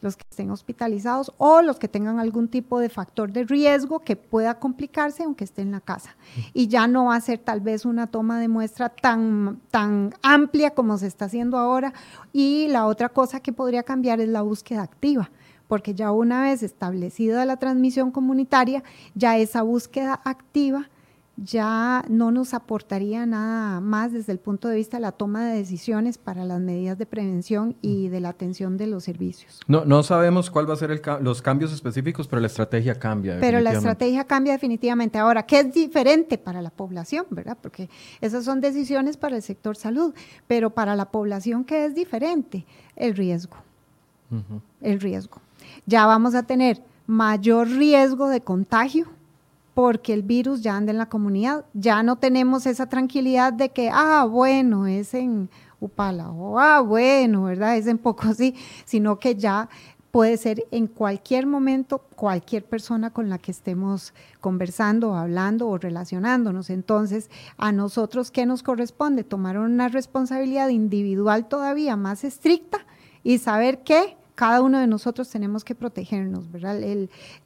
los 0.00 0.16
que 0.16 0.24
estén 0.28 0.50
hospitalizados 0.50 1.32
o 1.38 1.62
los 1.62 1.78
que 1.78 1.88
tengan 1.88 2.18
algún 2.18 2.48
tipo 2.48 2.80
de 2.80 2.88
factor 2.88 3.32
de 3.32 3.44
riesgo 3.44 4.00
que 4.00 4.16
pueda 4.16 4.58
complicarse 4.58 5.22
aunque 5.22 5.44
esté 5.44 5.62
en 5.62 5.70
la 5.72 5.80
casa. 5.80 6.16
Y 6.52 6.68
ya 6.68 6.86
no 6.86 7.06
va 7.06 7.16
a 7.16 7.20
ser 7.20 7.38
tal 7.38 7.60
vez 7.60 7.84
una 7.84 8.08
toma 8.08 8.40
de 8.40 8.48
muestra 8.48 8.88
tan, 8.88 9.60
tan 9.70 10.14
amplia 10.22 10.74
como 10.74 10.98
se 10.98 11.06
está 11.06 11.26
haciendo 11.26 11.58
ahora. 11.58 11.92
Y 12.32 12.68
la 12.68 12.86
otra 12.86 13.08
cosa 13.08 13.40
que 13.40 13.52
podría 13.52 13.84
cambiar 13.84 14.20
es 14.20 14.28
la 14.28 14.42
búsqueda 14.42 14.82
activa 14.82 15.30
porque 15.68 15.94
ya 15.94 16.12
una 16.12 16.42
vez 16.42 16.62
establecida 16.62 17.44
la 17.44 17.56
transmisión 17.56 18.10
comunitaria, 18.10 18.82
ya 19.14 19.38
esa 19.38 19.62
búsqueda 19.62 20.20
activa 20.24 20.88
ya 21.36 22.04
no 22.08 22.30
nos 22.30 22.52
aportaría 22.52 23.24
nada 23.24 23.80
más 23.80 24.12
desde 24.12 24.32
el 24.32 24.38
punto 24.38 24.68
de 24.68 24.76
vista 24.76 24.98
de 24.98 25.02
la 25.02 25.12
toma 25.12 25.46
de 25.46 25.56
decisiones 25.56 26.18
para 26.18 26.44
las 26.44 26.60
medidas 26.60 26.98
de 26.98 27.06
prevención 27.06 27.76
y 27.80 28.08
de 28.08 28.20
la 28.20 28.28
atención 28.28 28.76
de 28.76 28.86
los 28.86 29.04
servicios. 29.04 29.60
No, 29.66 29.84
no 29.84 30.02
sabemos 30.02 30.50
cuál 30.50 30.68
va 30.68 30.74
a 30.74 30.76
ser 30.76 31.00
los 31.22 31.42
cambios 31.42 31.72
específicos, 31.72 32.28
pero 32.28 32.40
la 32.40 32.46
estrategia 32.46 32.98
cambia. 32.98 33.38
Pero 33.40 33.60
la 33.60 33.72
estrategia 33.72 34.24
cambia 34.24 34.52
definitivamente. 34.52 35.18
Ahora, 35.18 35.44
¿qué 35.44 35.60
es 35.60 35.72
diferente 35.72 36.38
para 36.38 36.60
la 36.60 36.70
población? 36.70 37.26
¿verdad? 37.30 37.56
Porque 37.60 37.88
esas 38.20 38.44
son 38.44 38.60
decisiones 38.60 39.16
para 39.16 39.36
el 39.36 39.42
sector 39.42 39.76
salud, 39.76 40.14
pero 40.46 40.70
para 40.70 40.94
la 40.96 41.10
población, 41.10 41.64
¿qué 41.64 41.86
es 41.86 41.94
diferente? 41.94 42.66
El 42.94 43.16
riesgo. 43.16 43.56
El 44.80 44.98
riesgo 44.98 45.42
ya 45.86 46.06
vamos 46.06 46.34
a 46.34 46.42
tener 46.42 46.82
mayor 47.06 47.68
riesgo 47.68 48.28
de 48.28 48.40
contagio 48.40 49.06
porque 49.74 50.12
el 50.12 50.22
virus 50.22 50.62
ya 50.62 50.76
anda 50.76 50.92
en 50.92 50.98
la 50.98 51.08
comunidad. 51.08 51.64
Ya 51.72 52.02
no 52.02 52.16
tenemos 52.16 52.66
esa 52.66 52.86
tranquilidad 52.86 53.52
de 53.52 53.70
que, 53.70 53.90
ah, 53.92 54.26
bueno, 54.28 54.86
es 54.86 55.14
en 55.14 55.48
Upala, 55.80 56.30
o 56.30 56.60
ah, 56.60 56.80
bueno, 56.80 57.44
¿verdad? 57.44 57.76
Es 57.76 57.86
en 57.86 57.98
Pocosí, 57.98 58.54
sino 58.84 59.18
que 59.18 59.34
ya 59.34 59.68
puede 60.12 60.36
ser 60.36 60.64
en 60.70 60.86
cualquier 60.86 61.46
momento 61.46 61.98
cualquier 62.14 62.64
persona 62.64 63.10
con 63.10 63.30
la 63.30 63.38
que 63.38 63.50
estemos 63.50 64.12
conversando, 64.40 65.14
hablando 65.14 65.68
o 65.68 65.78
relacionándonos. 65.78 66.70
Entonces, 66.70 67.30
a 67.56 67.72
nosotros, 67.72 68.30
¿qué 68.30 68.46
nos 68.46 68.62
corresponde? 68.62 69.24
Tomar 69.24 69.58
una 69.58 69.88
responsabilidad 69.88 70.68
individual 70.68 71.48
todavía 71.48 71.96
más 71.96 72.24
estricta 72.24 72.78
y 73.24 73.38
saber 73.38 73.82
que 73.82 74.16
cada 74.34 74.62
uno 74.62 74.78
de 74.78 74.86
nosotros 74.86 75.28
tenemos 75.28 75.64
que 75.64 75.74
protegernos, 75.74 76.50
¿verdad? 76.50 76.80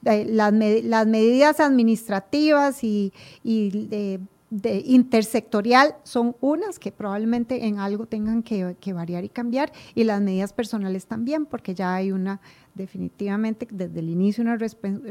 las, 0.02 0.52
medidas 0.52 1.60
administrativas 1.60 2.84
y, 2.84 3.12
de, 3.42 4.82
intersectorial 4.86 5.96
son 6.04 6.36
unas 6.40 6.78
que 6.78 6.92
probablemente 6.92 7.66
en 7.66 7.80
algo 7.80 8.06
tengan 8.06 8.42
que, 8.42 8.92
variar 8.92 9.24
y 9.24 9.28
cambiar 9.28 9.72
y 9.94 10.04
las 10.04 10.20
medidas 10.20 10.52
personales 10.52 11.06
también, 11.06 11.46
porque 11.46 11.74
ya 11.74 11.94
hay 11.94 12.12
una, 12.12 12.40
definitivamente 12.74 13.66
desde 13.70 13.98
el 13.98 14.08
inicio, 14.08 14.42
una, 14.42 14.56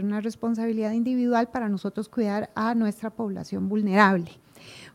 una 0.01 0.21
responsabilidad 0.21 0.93
individual 0.93 1.49
para 1.49 1.67
nosotros 1.67 2.07
cuidar 2.07 2.49
a 2.55 2.73
nuestra 2.75 3.09
población 3.09 3.67
vulnerable, 3.67 4.31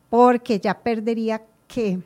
porque 0.08 0.58
ya 0.58 0.74
perdería 0.74 1.42
que 1.68 2.00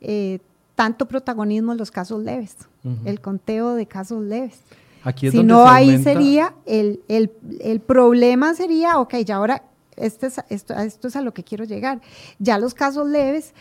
eh, 0.00 0.38
tanto 0.80 1.06
protagonismo 1.06 1.72
en 1.72 1.78
los 1.78 1.90
casos 1.90 2.22
leves, 2.24 2.56
el 3.04 3.20
conteo 3.20 3.74
de 3.74 3.84
casos 3.84 4.22
leves. 4.22 4.62
Aquí 5.04 5.26
es 5.26 5.32
si 5.32 5.42
no, 5.42 5.68
ahí 5.68 6.02
sería, 6.02 6.54
el, 6.64 7.02
el, 7.06 7.30
el, 7.60 7.80
problema 7.80 8.54
sería, 8.54 8.98
ok, 8.98 9.16
ya 9.16 9.36
ahora, 9.36 9.62
este 9.98 10.28
es, 10.28 10.40
esto, 10.48 10.72
esto 10.72 11.08
es 11.08 11.16
a 11.16 11.20
lo 11.20 11.34
que 11.34 11.44
quiero 11.44 11.64
llegar, 11.64 12.00
ya 12.38 12.56
los 12.56 12.72
casos 12.72 13.06
leves 13.06 13.52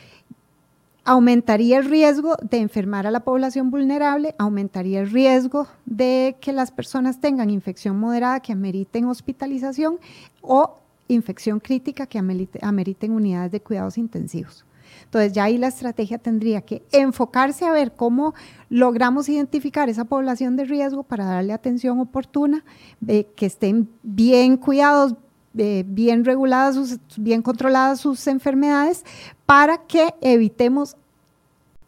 aumentaría 1.03 1.79
el 1.79 1.89
riesgo 1.89 2.37
de 2.41 2.59
enfermar 2.59 3.05
a 3.05 3.11
la 3.11 3.19
población 3.19 3.69
vulnerable, 3.69 4.33
aumentaría 4.37 5.01
el 5.01 5.11
riesgo 5.11 5.67
de 5.85 6.37
que 6.39 6.53
las 6.53 6.71
personas 6.71 7.19
tengan 7.19 7.49
infección 7.49 7.99
moderada 7.99 8.39
que 8.39 8.53
ameriten 8.53 9.03
hospitalización 9.07 9.99
o 10.41 10.77
infección 11.09 11.59
crítica 11.59 12.07
que 12.07 12.17
ameriten 12.17 13.11
unidades 13.11 13.51
de 13.51 13.59
cuidados 13.59 13.97
intensivos. 13.97 14.63
Entonces 15.09 15.33
ya 15.33 15.45
ahí 15.45 15.57
la 15.57 15.69
estrategia 15.69 16.19
tendría 16.19 16.61
que 16.61 16.83
enfocarse 16.91 17.65
a 17.65 17.71
ver 17.71 17.93
cómo 17.93 18.35
logramos 18.69 19.27
identificar 19.27 19.89
esa 19.89 20.05
población 20.05 20.55
de 20.55 20.65
riesgo 20.65 21.01
para 21.01 21.25
darle 21.25 21.51
atención 21.51 21.99
oportuna, 21.99 22.63
que 23.07 23.45
estén 23.45 23.89
bien 24.03 24.55
cuidados 24.55 25.15
eh, 25.57 25.83
bien 25.87 26.25
reguladas, 26.25 26.99
bien 27.17 27.41
controladas 27.41 27.99
sus 27.99 28.27
enfermedades, 28.27 29.03
para 29.47 29.79
que 29.87 30.13
evitemos 30.21 30.95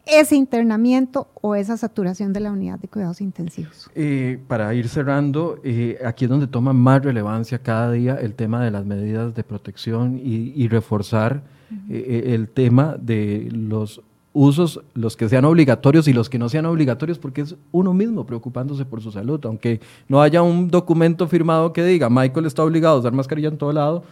ese 0.06 0.36
internamiento 0.36 1.28
o 1.40 1.54
esa 1.54 1.76
saturación 1.76 2.32
de 2.32 2.40
la 2.40 2.50
unidad 2.50 2.78
de 2.78 2.88
cuidados 2.88 3.20
intensivos. 3.20 3.90
Eh, 3.94 4.38
para 4.48 4.74
ir 4.74 4.88
cerrando, 4.88 5.60
eh, 5.62 5.98
aquí 6.04 6.24
es 6.24 6.30
donde 6.30 6.46
toma 6.46 6.72
más 6.72 7.04
relevancia 7.04 7.58
cada 7.60 7.92
día 7.92 8.16
el 8.16 8.34
tema 8.34 8.64
de 8.64 8.70
las 8.70 8.84
medidas 8.84 9.34
de 9.34 9.44
protección 9.44 10.20
y, 10.22 10.68
reforzar 10.68 11.42
eh, 11.88 12.32
el 12.34 12.48
tema 12.48 12.96
de 12.98 13.48
los 13.52 14.02
usos, 14.32 14.80
los 14.94 15.16
que 15.16 15.28
sean 15.28 15.44
obligatorios 15.44 16.08
y 16.08 16.12
los 16.12 16.30
que 16.30 16.38
no 16.38 16.48
sean 16.48 16.66
obligatorios, 16.66 17.18
porque 17.18 17.42
es 17.42 17.54
uno 17.70 17.92
mismo 17.92 18.24
preocupándose 18.24 18.84
por 18.84 19.02
su 19.02 19.12
salud, 19.12 19.40
aunque 19.44 19.80
no 20.08 20.22
haya 20.22 20.42
un 20.42 20.68
documento 20.68 21.28
firmado 21.28 21.72
que 21.72 21.84
diga 21.84 22.08
Michael 22.08 22.46
está 22.46 22.64
obligado 22.64 22.96
a 22.96 23.00
usar 23.00 23.12
mascarilla 23.12 23.48
en 23.48 23.58
todo 23.58 23.72
lado, 23.72 24.04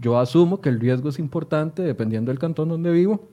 yo 0.00 0.18
asumo 0.18 0.60
que 0.60 0.68
el 0.68 0.78
riesgo 0.78 1.08
es 1.08 1.18
importante 1.18 1.82
dependiendo 1.82 2.30
del 2.30 2.38
cantón 2.38 2.68
donde 2.68 2.92
vivo 2.92 3.28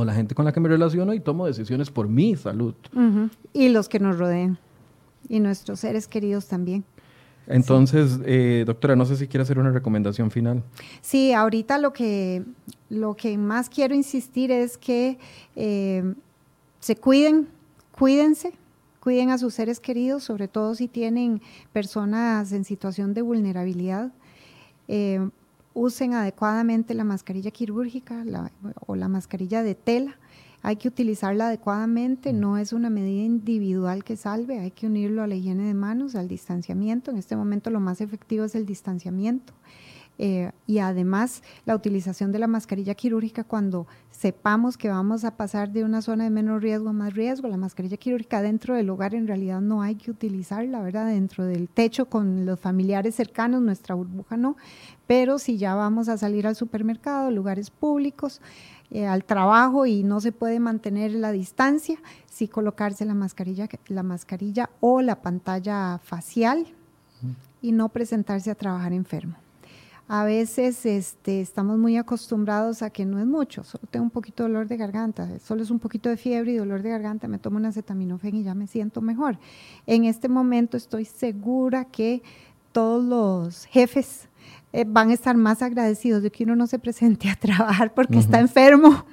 o 0.00 0.04
la 0.04 0.14
gente 0.14 0.34
con 0.34 0.44
la 0.44 0.52
que 0.52 0.60
me 0.60 0.68
relaciono 0.68 1.14
y 1.14 1.20
tomo 1.20 1.46
decisiones 1.46 1.90
por 1.90 2.08
mi 2.08 2.36
salud. 2.36 2.74
Y 3.52 3.68
los 3.68 3.88
que 3.88 3.98
nos 3.98 4.18
rodean 4.18 4.58
y 5.28 5.40
nuestros 5.40 5.80
seres 5.80 6.06
queridos 6.06 6.46
también. 6.46 6.84
Entonces, 7.46 8.20
eh, 8.24 8.64
doctora, 8.66 8.96
no 8.96 9.04
sé 9.04 9.16
si 9.16 9.28
quiere 9.28 9.42
hacer 9.42 9.58
una 9.58 9.70
recomendación 9.70 10.30
final. 10.30 10.62
Sí, 11.02 11.32
ahorita 11.32 11.78
lo 11.78 11.92
que, 11.92 12.42
lo 12.88 13.14
que 13.14 13.36
más 13.36 13.68
quiero 13.68 13.94
insistir 13.94 14.50
es 14.50 14.78
que 14.78 15.18
eh, 15.54 16.14
se 16.80 16.96
cuiden, 16.96 17.48
cuídense, 17.92 18.52
cuiden 19.00 19.30
a 19.30 19.38
sus 19.38 19.54
seres 19.54 19.78
queridos, 19.78 20.24
sobre 20.24 20.48
todo 20.48 20.74
si 20.74 20.88
tienen 20.88 21.42
personas 21.72 22.52
en 22.52 22.64
situación 22.64 23.12
de 23.12 23.20
vulnerabilidad. 23.20 24.10
Eh, 24.88 25.28
usen 25.74 26.14
adecuadamente 26.14 26.94
la 26.94 27.04
mascarilla 27.04 27.50
quirúrgica 27.50 28.24
o 28.86 28.96
la 28.96 29.08
mascarilla 29.08 29.62
de 29.62 29.74
tela. 29.74 30.16
Hay 30.62 30.76
que 30.76 30.88
utilizarla 30.88 31.48
adecuadamente, 31.48 32.32
no 32.32 32.56
es 32.56 32.72
una 32.72 32.88
medida 32.88 33.22
individual 33.22 34.02
que 34.02 34.16
salve, 34.16 34.60
hay 34.60 34.70
que 34.70 34.86
unirlo 34.86 35.22
a 35.22 35.26
la 35.26 35.34
higiene 35.34 35.64
de 35.64 35.74
manos, 35.74 36.14
al 36.14 36.26
distanciamiento. 36.26 37.10
En 37.10 37.18
este 37.18 37.36
momento 37.36 37.68
lo 37.68 37.80
más 37.80 38.00
efectivo 38.00 38.44
es 38.44 38.54
el 38.54 38.64
distanciamiento. 38.64 39.52
Eh, 40.16 40.52
y 40.66 40.78
además 40.78 41.42
la 41.64 41.74
utilización 41.74 42.30
de 42.30 42.38
la 42.38 42.46
mascarilla 42.46 42.94
quirúrgica 42.94 43.42
cuando 43.42 43.88
sepamos 44.10 44.76
que 44.76 44.88
vamos 44.88 45.24
a 45.24 45.36
pasar 45.36 45.72
de 45.72 45.82
una 45.82 46.02
zona 46.02 46.24
de 46.24 46.30
menos 46.30 46.62
riesgo 46.62 46.90
a 46.90 46.92
más 46.92 47.14
riesgo. 47.14 47.48
La 47.48 47.56
mascarilla 47.56 47.96
quirúrgica 47.96 48.40
dentro 48.40 48.74
del 48.74 48.90
hogar 48.90 49.14
en 49.14 49.26
realidad 49.26 49.60
no 49.60 49.82
hay 49.82 49.96
que 49.96 50.10
utilizarla, 50.10 50.80
¿verdad? 50.82 51.06
Dentro 51.06 51.44
del 51.44 51.68
techo 51.68 52.06
con 52.06 52.46
los 52.46 52.60
familiares 52.60 53.16
cercanos, 53.16 53.60
nuestra 53.60 53.94
burbuja 53.96 54.36
no, 54.36 54.56
pero 55.06 55.38
si 55.38 55.58
ya 55.58 55.74
vamos 55.74 56.08
a 56.08 56.16
salir 56.16 56.46
al 56.46 56.54
supermercado, 56.54 57.30
lugares 57.30 57.70
públicos, 57.70 58.40
eh, 58.90 59.06
al 59.06 59.24
trabajo 59.24 59.86
y 59.86 60.04
no 60.04 60.20
se 60.20 60.30
puede 60.30 60.60
mantener 60.60 61.12
la 61.12 61.32
distancia, 61.32 61.98
sí 62.26 62.46
colocarse 62.46 63.04
la 63.04 63.14
mascarilla, 63.14 63.68
la 63.88 64.04
mascarilla 64.04 64.70
o 64.80 65.02
la 65.02 65.20
pantalla 65.22 65.98
facial 65.98 66.66
y 67.60 67.72
no 67.72 67.88
presentarse 67.88 68.50
a 68.50 68.54
trabajar 68.54 68.92
enfermo. 68.92 69.43
A 70.06 70.24
veces 70.24 70.84
este, 70.84 71.40
estamos 71.40 71.78
muy 71.78 71.96
acostumbrados 71.96 72.82
a 72.82 72.90
que 72.90 73.06
no 73.06 73.18
es 73.18 73.26
mucho, 73.26 73.64
solo 73.64 73.84
tengo 73.90 74.04
un 74.04 74.10
poquito 74.10 74.42
de 74.42 74.50
dolor 74.50 74.68
de 74.68 74.76
garganta, 74.76 75.38
solo 75.38 75.62
es 75.62 75.70
un 75.70 75.78
poquito 75.78 76.10
de 76.10 76.18
fiebre 76.18 76.52
y 76.52 76.56
dolor 76.56 76.82
de 76.82 76.90
garganta, 76.90 77.26
me 77.26 77.38
tomo 77.38 77.56
un 77.56 77.64
acetaminofén 77.64 78.34
y 78.36 78.42
ya 78.42 78.54
me 78.54 78.66
siento 78.66 79.00
mejor. 79.00 79.38
En 79.86 80.04
este 80.04 80.28
momento 80.28 80.76
estoy 80.76 81.06
segura 81.06 81.86
que 81.86 82.22
todos 82.72 83.02
los 83.02 83.64
jefes 83.64 84.28
eh, 84.74 84.84
van 84.86 85.08
a 85.08 85.14
estar 85.14 85.38
más 85.38 85.62
agradecidos 85.62 86.22
de 86.22 86.30
que 86.30 86.44
uno 86.44 86.54
no 86.54 86.66
se 86.66 86.78
presente 86.78 87.30
a 87.30 87.36
trabajar 87.36 87.94
porque 87.94 88.18
está 88.18 88.40
enfermo, 88.40 89.06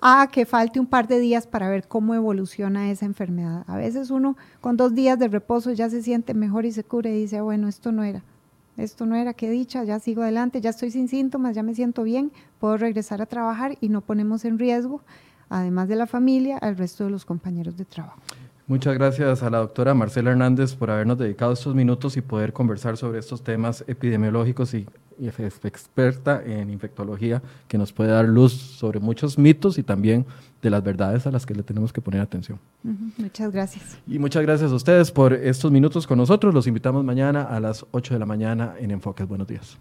a 0.00 0.26
que 0.32 0.46
falte 0.46 0.80
un 0.80 0.86
par 0.86 1.06
de 1.06 1.18
días 1.18 1.46
para 1.46 1.68
ver 1.68 1.86
cómo 1.86 2.14
evoluciona 2.14 2.90
esa 2.90 3.04
enfermedad. 3.04 3.64
A 3.66 3.76
veces 3.76 4.10
uno 4.10 4.38
con 4.62 4.78
dos 4.78 4.94
días 4.94 5.18
de 5.18 5.28
reposo 5.28 5.70
ya 5.72 5.90
se 5.90 6.02
siente 6.02 6.32
mejor 6.32 6.64
y 6.64 6.72
se 6.72 6.82
cura 6.82 7.10
y 7.10 7.20
dice, 7.20 7.42
bueno, 7.42 7.68
esto 7.68 7.92
no 7.92 8.04
era 8.04 8.22
esto 8.78 9.06
no 9.06 9.16
era, 9.16 9.34
qué 9.34 9.50
dicha, 9.50 9.84
ya 9.84 9.98
sigo 9.98 10.22
adelante, 10.22 10.60
ya 10.60 10.70
estoy 10.70 10.90
sin 10.90 11.08
síntomas, 11.08 11.54
ya 11.54 11.62
me 11.62 11.74
siento 11.74 12.04
bien, 12.04 12.32
puedo 12.60 12.76
regresar 12.76 13.20
a 13.20 13.26
trabajar 13.26 13.76
y 13.80 13.88
no 13.88 14.00
ponemos 14.00 14.44
en 14.44 14.58
riesgo, 14.58 15.02
además 15.48 15.88
de 15.88 15.96
la 15.96 16.06
familia, 16.06 16.58
al 16.58 16.76
resto 16.76 17.04
de 17.04 17.10
los 17.10 17.24
compañeros 17.24 17.76
de 17.76 17.84
trabajo. 17.84 18.20
Muchas 18.68 18.94
gracias 18.94 19.42
a 19.42 19.50
la 19.50 19.58
doctora 19.58 19.94
Marcela 19.94 20.30
Hernández 20.30 20.74
por 20.74 20.90
habernos 20.90 21.18
dedicado 21.18 21.52
estos 21.52 21.74
minutos 21.74 22.16
y 22.16 22.20
poder 22.20 22.52
conversar 22.52 22.96
sobre 22.96 23.18
estos 23.18 23.42
temas 23.42 23.82
epidemiológicos 23.88 24.74
y 24.74 24.86
y 25.18 25.28
es 25.28 25.64
experta 25.64 26.42
en 26.44 26.70
infectología 26.70 27.42
que 27.66 27.76
nos 27.76 27.92
puede 27.92 28.10
dar 28.10 28.26
luz 28.26 28.52
sobre 28.52 29.00
muchos 29.00 29.38
mitos 29.38 29.78
y 29.78 29.82
también 29.82 30.24
de 30.62 30.70
las 30.70 30.82
verdades 30.82 31.26
a 31.26 31.30
las 31.30 31.44
que 31.44 31.54
le 31.54 31.62
tenemos 31.62 31.92
que 31.92 32.00
poner 32.00 32.20
atención. 32.20 32.58
Muchas 33.16 33.52
gracias. 33.52 33.98
Y 34.06 34.18
muchas 34.18 34.42
gracias 34.42 34.70
a 34.70 34.74
ustedes 34.74 35.10
por 35.10 35.32
estos 35.32 35.70
minutos 35.70 36.06
con 36.06 36.18
nosotros. 36.18 36.54
Los 36.54 36.66
invitamos 36.66 37.04
mañana 37.04 37.42
a 37.42 37.60
las 37.60 37.84
8 37.90 38.14
de 38.14 38.20
la 38.20 38.26
mañana 38.26 38.74
en 38.78 38.90
Enfoques. 38.90 39.26
Buenos 39.26 39.48
días. 39.48 39.78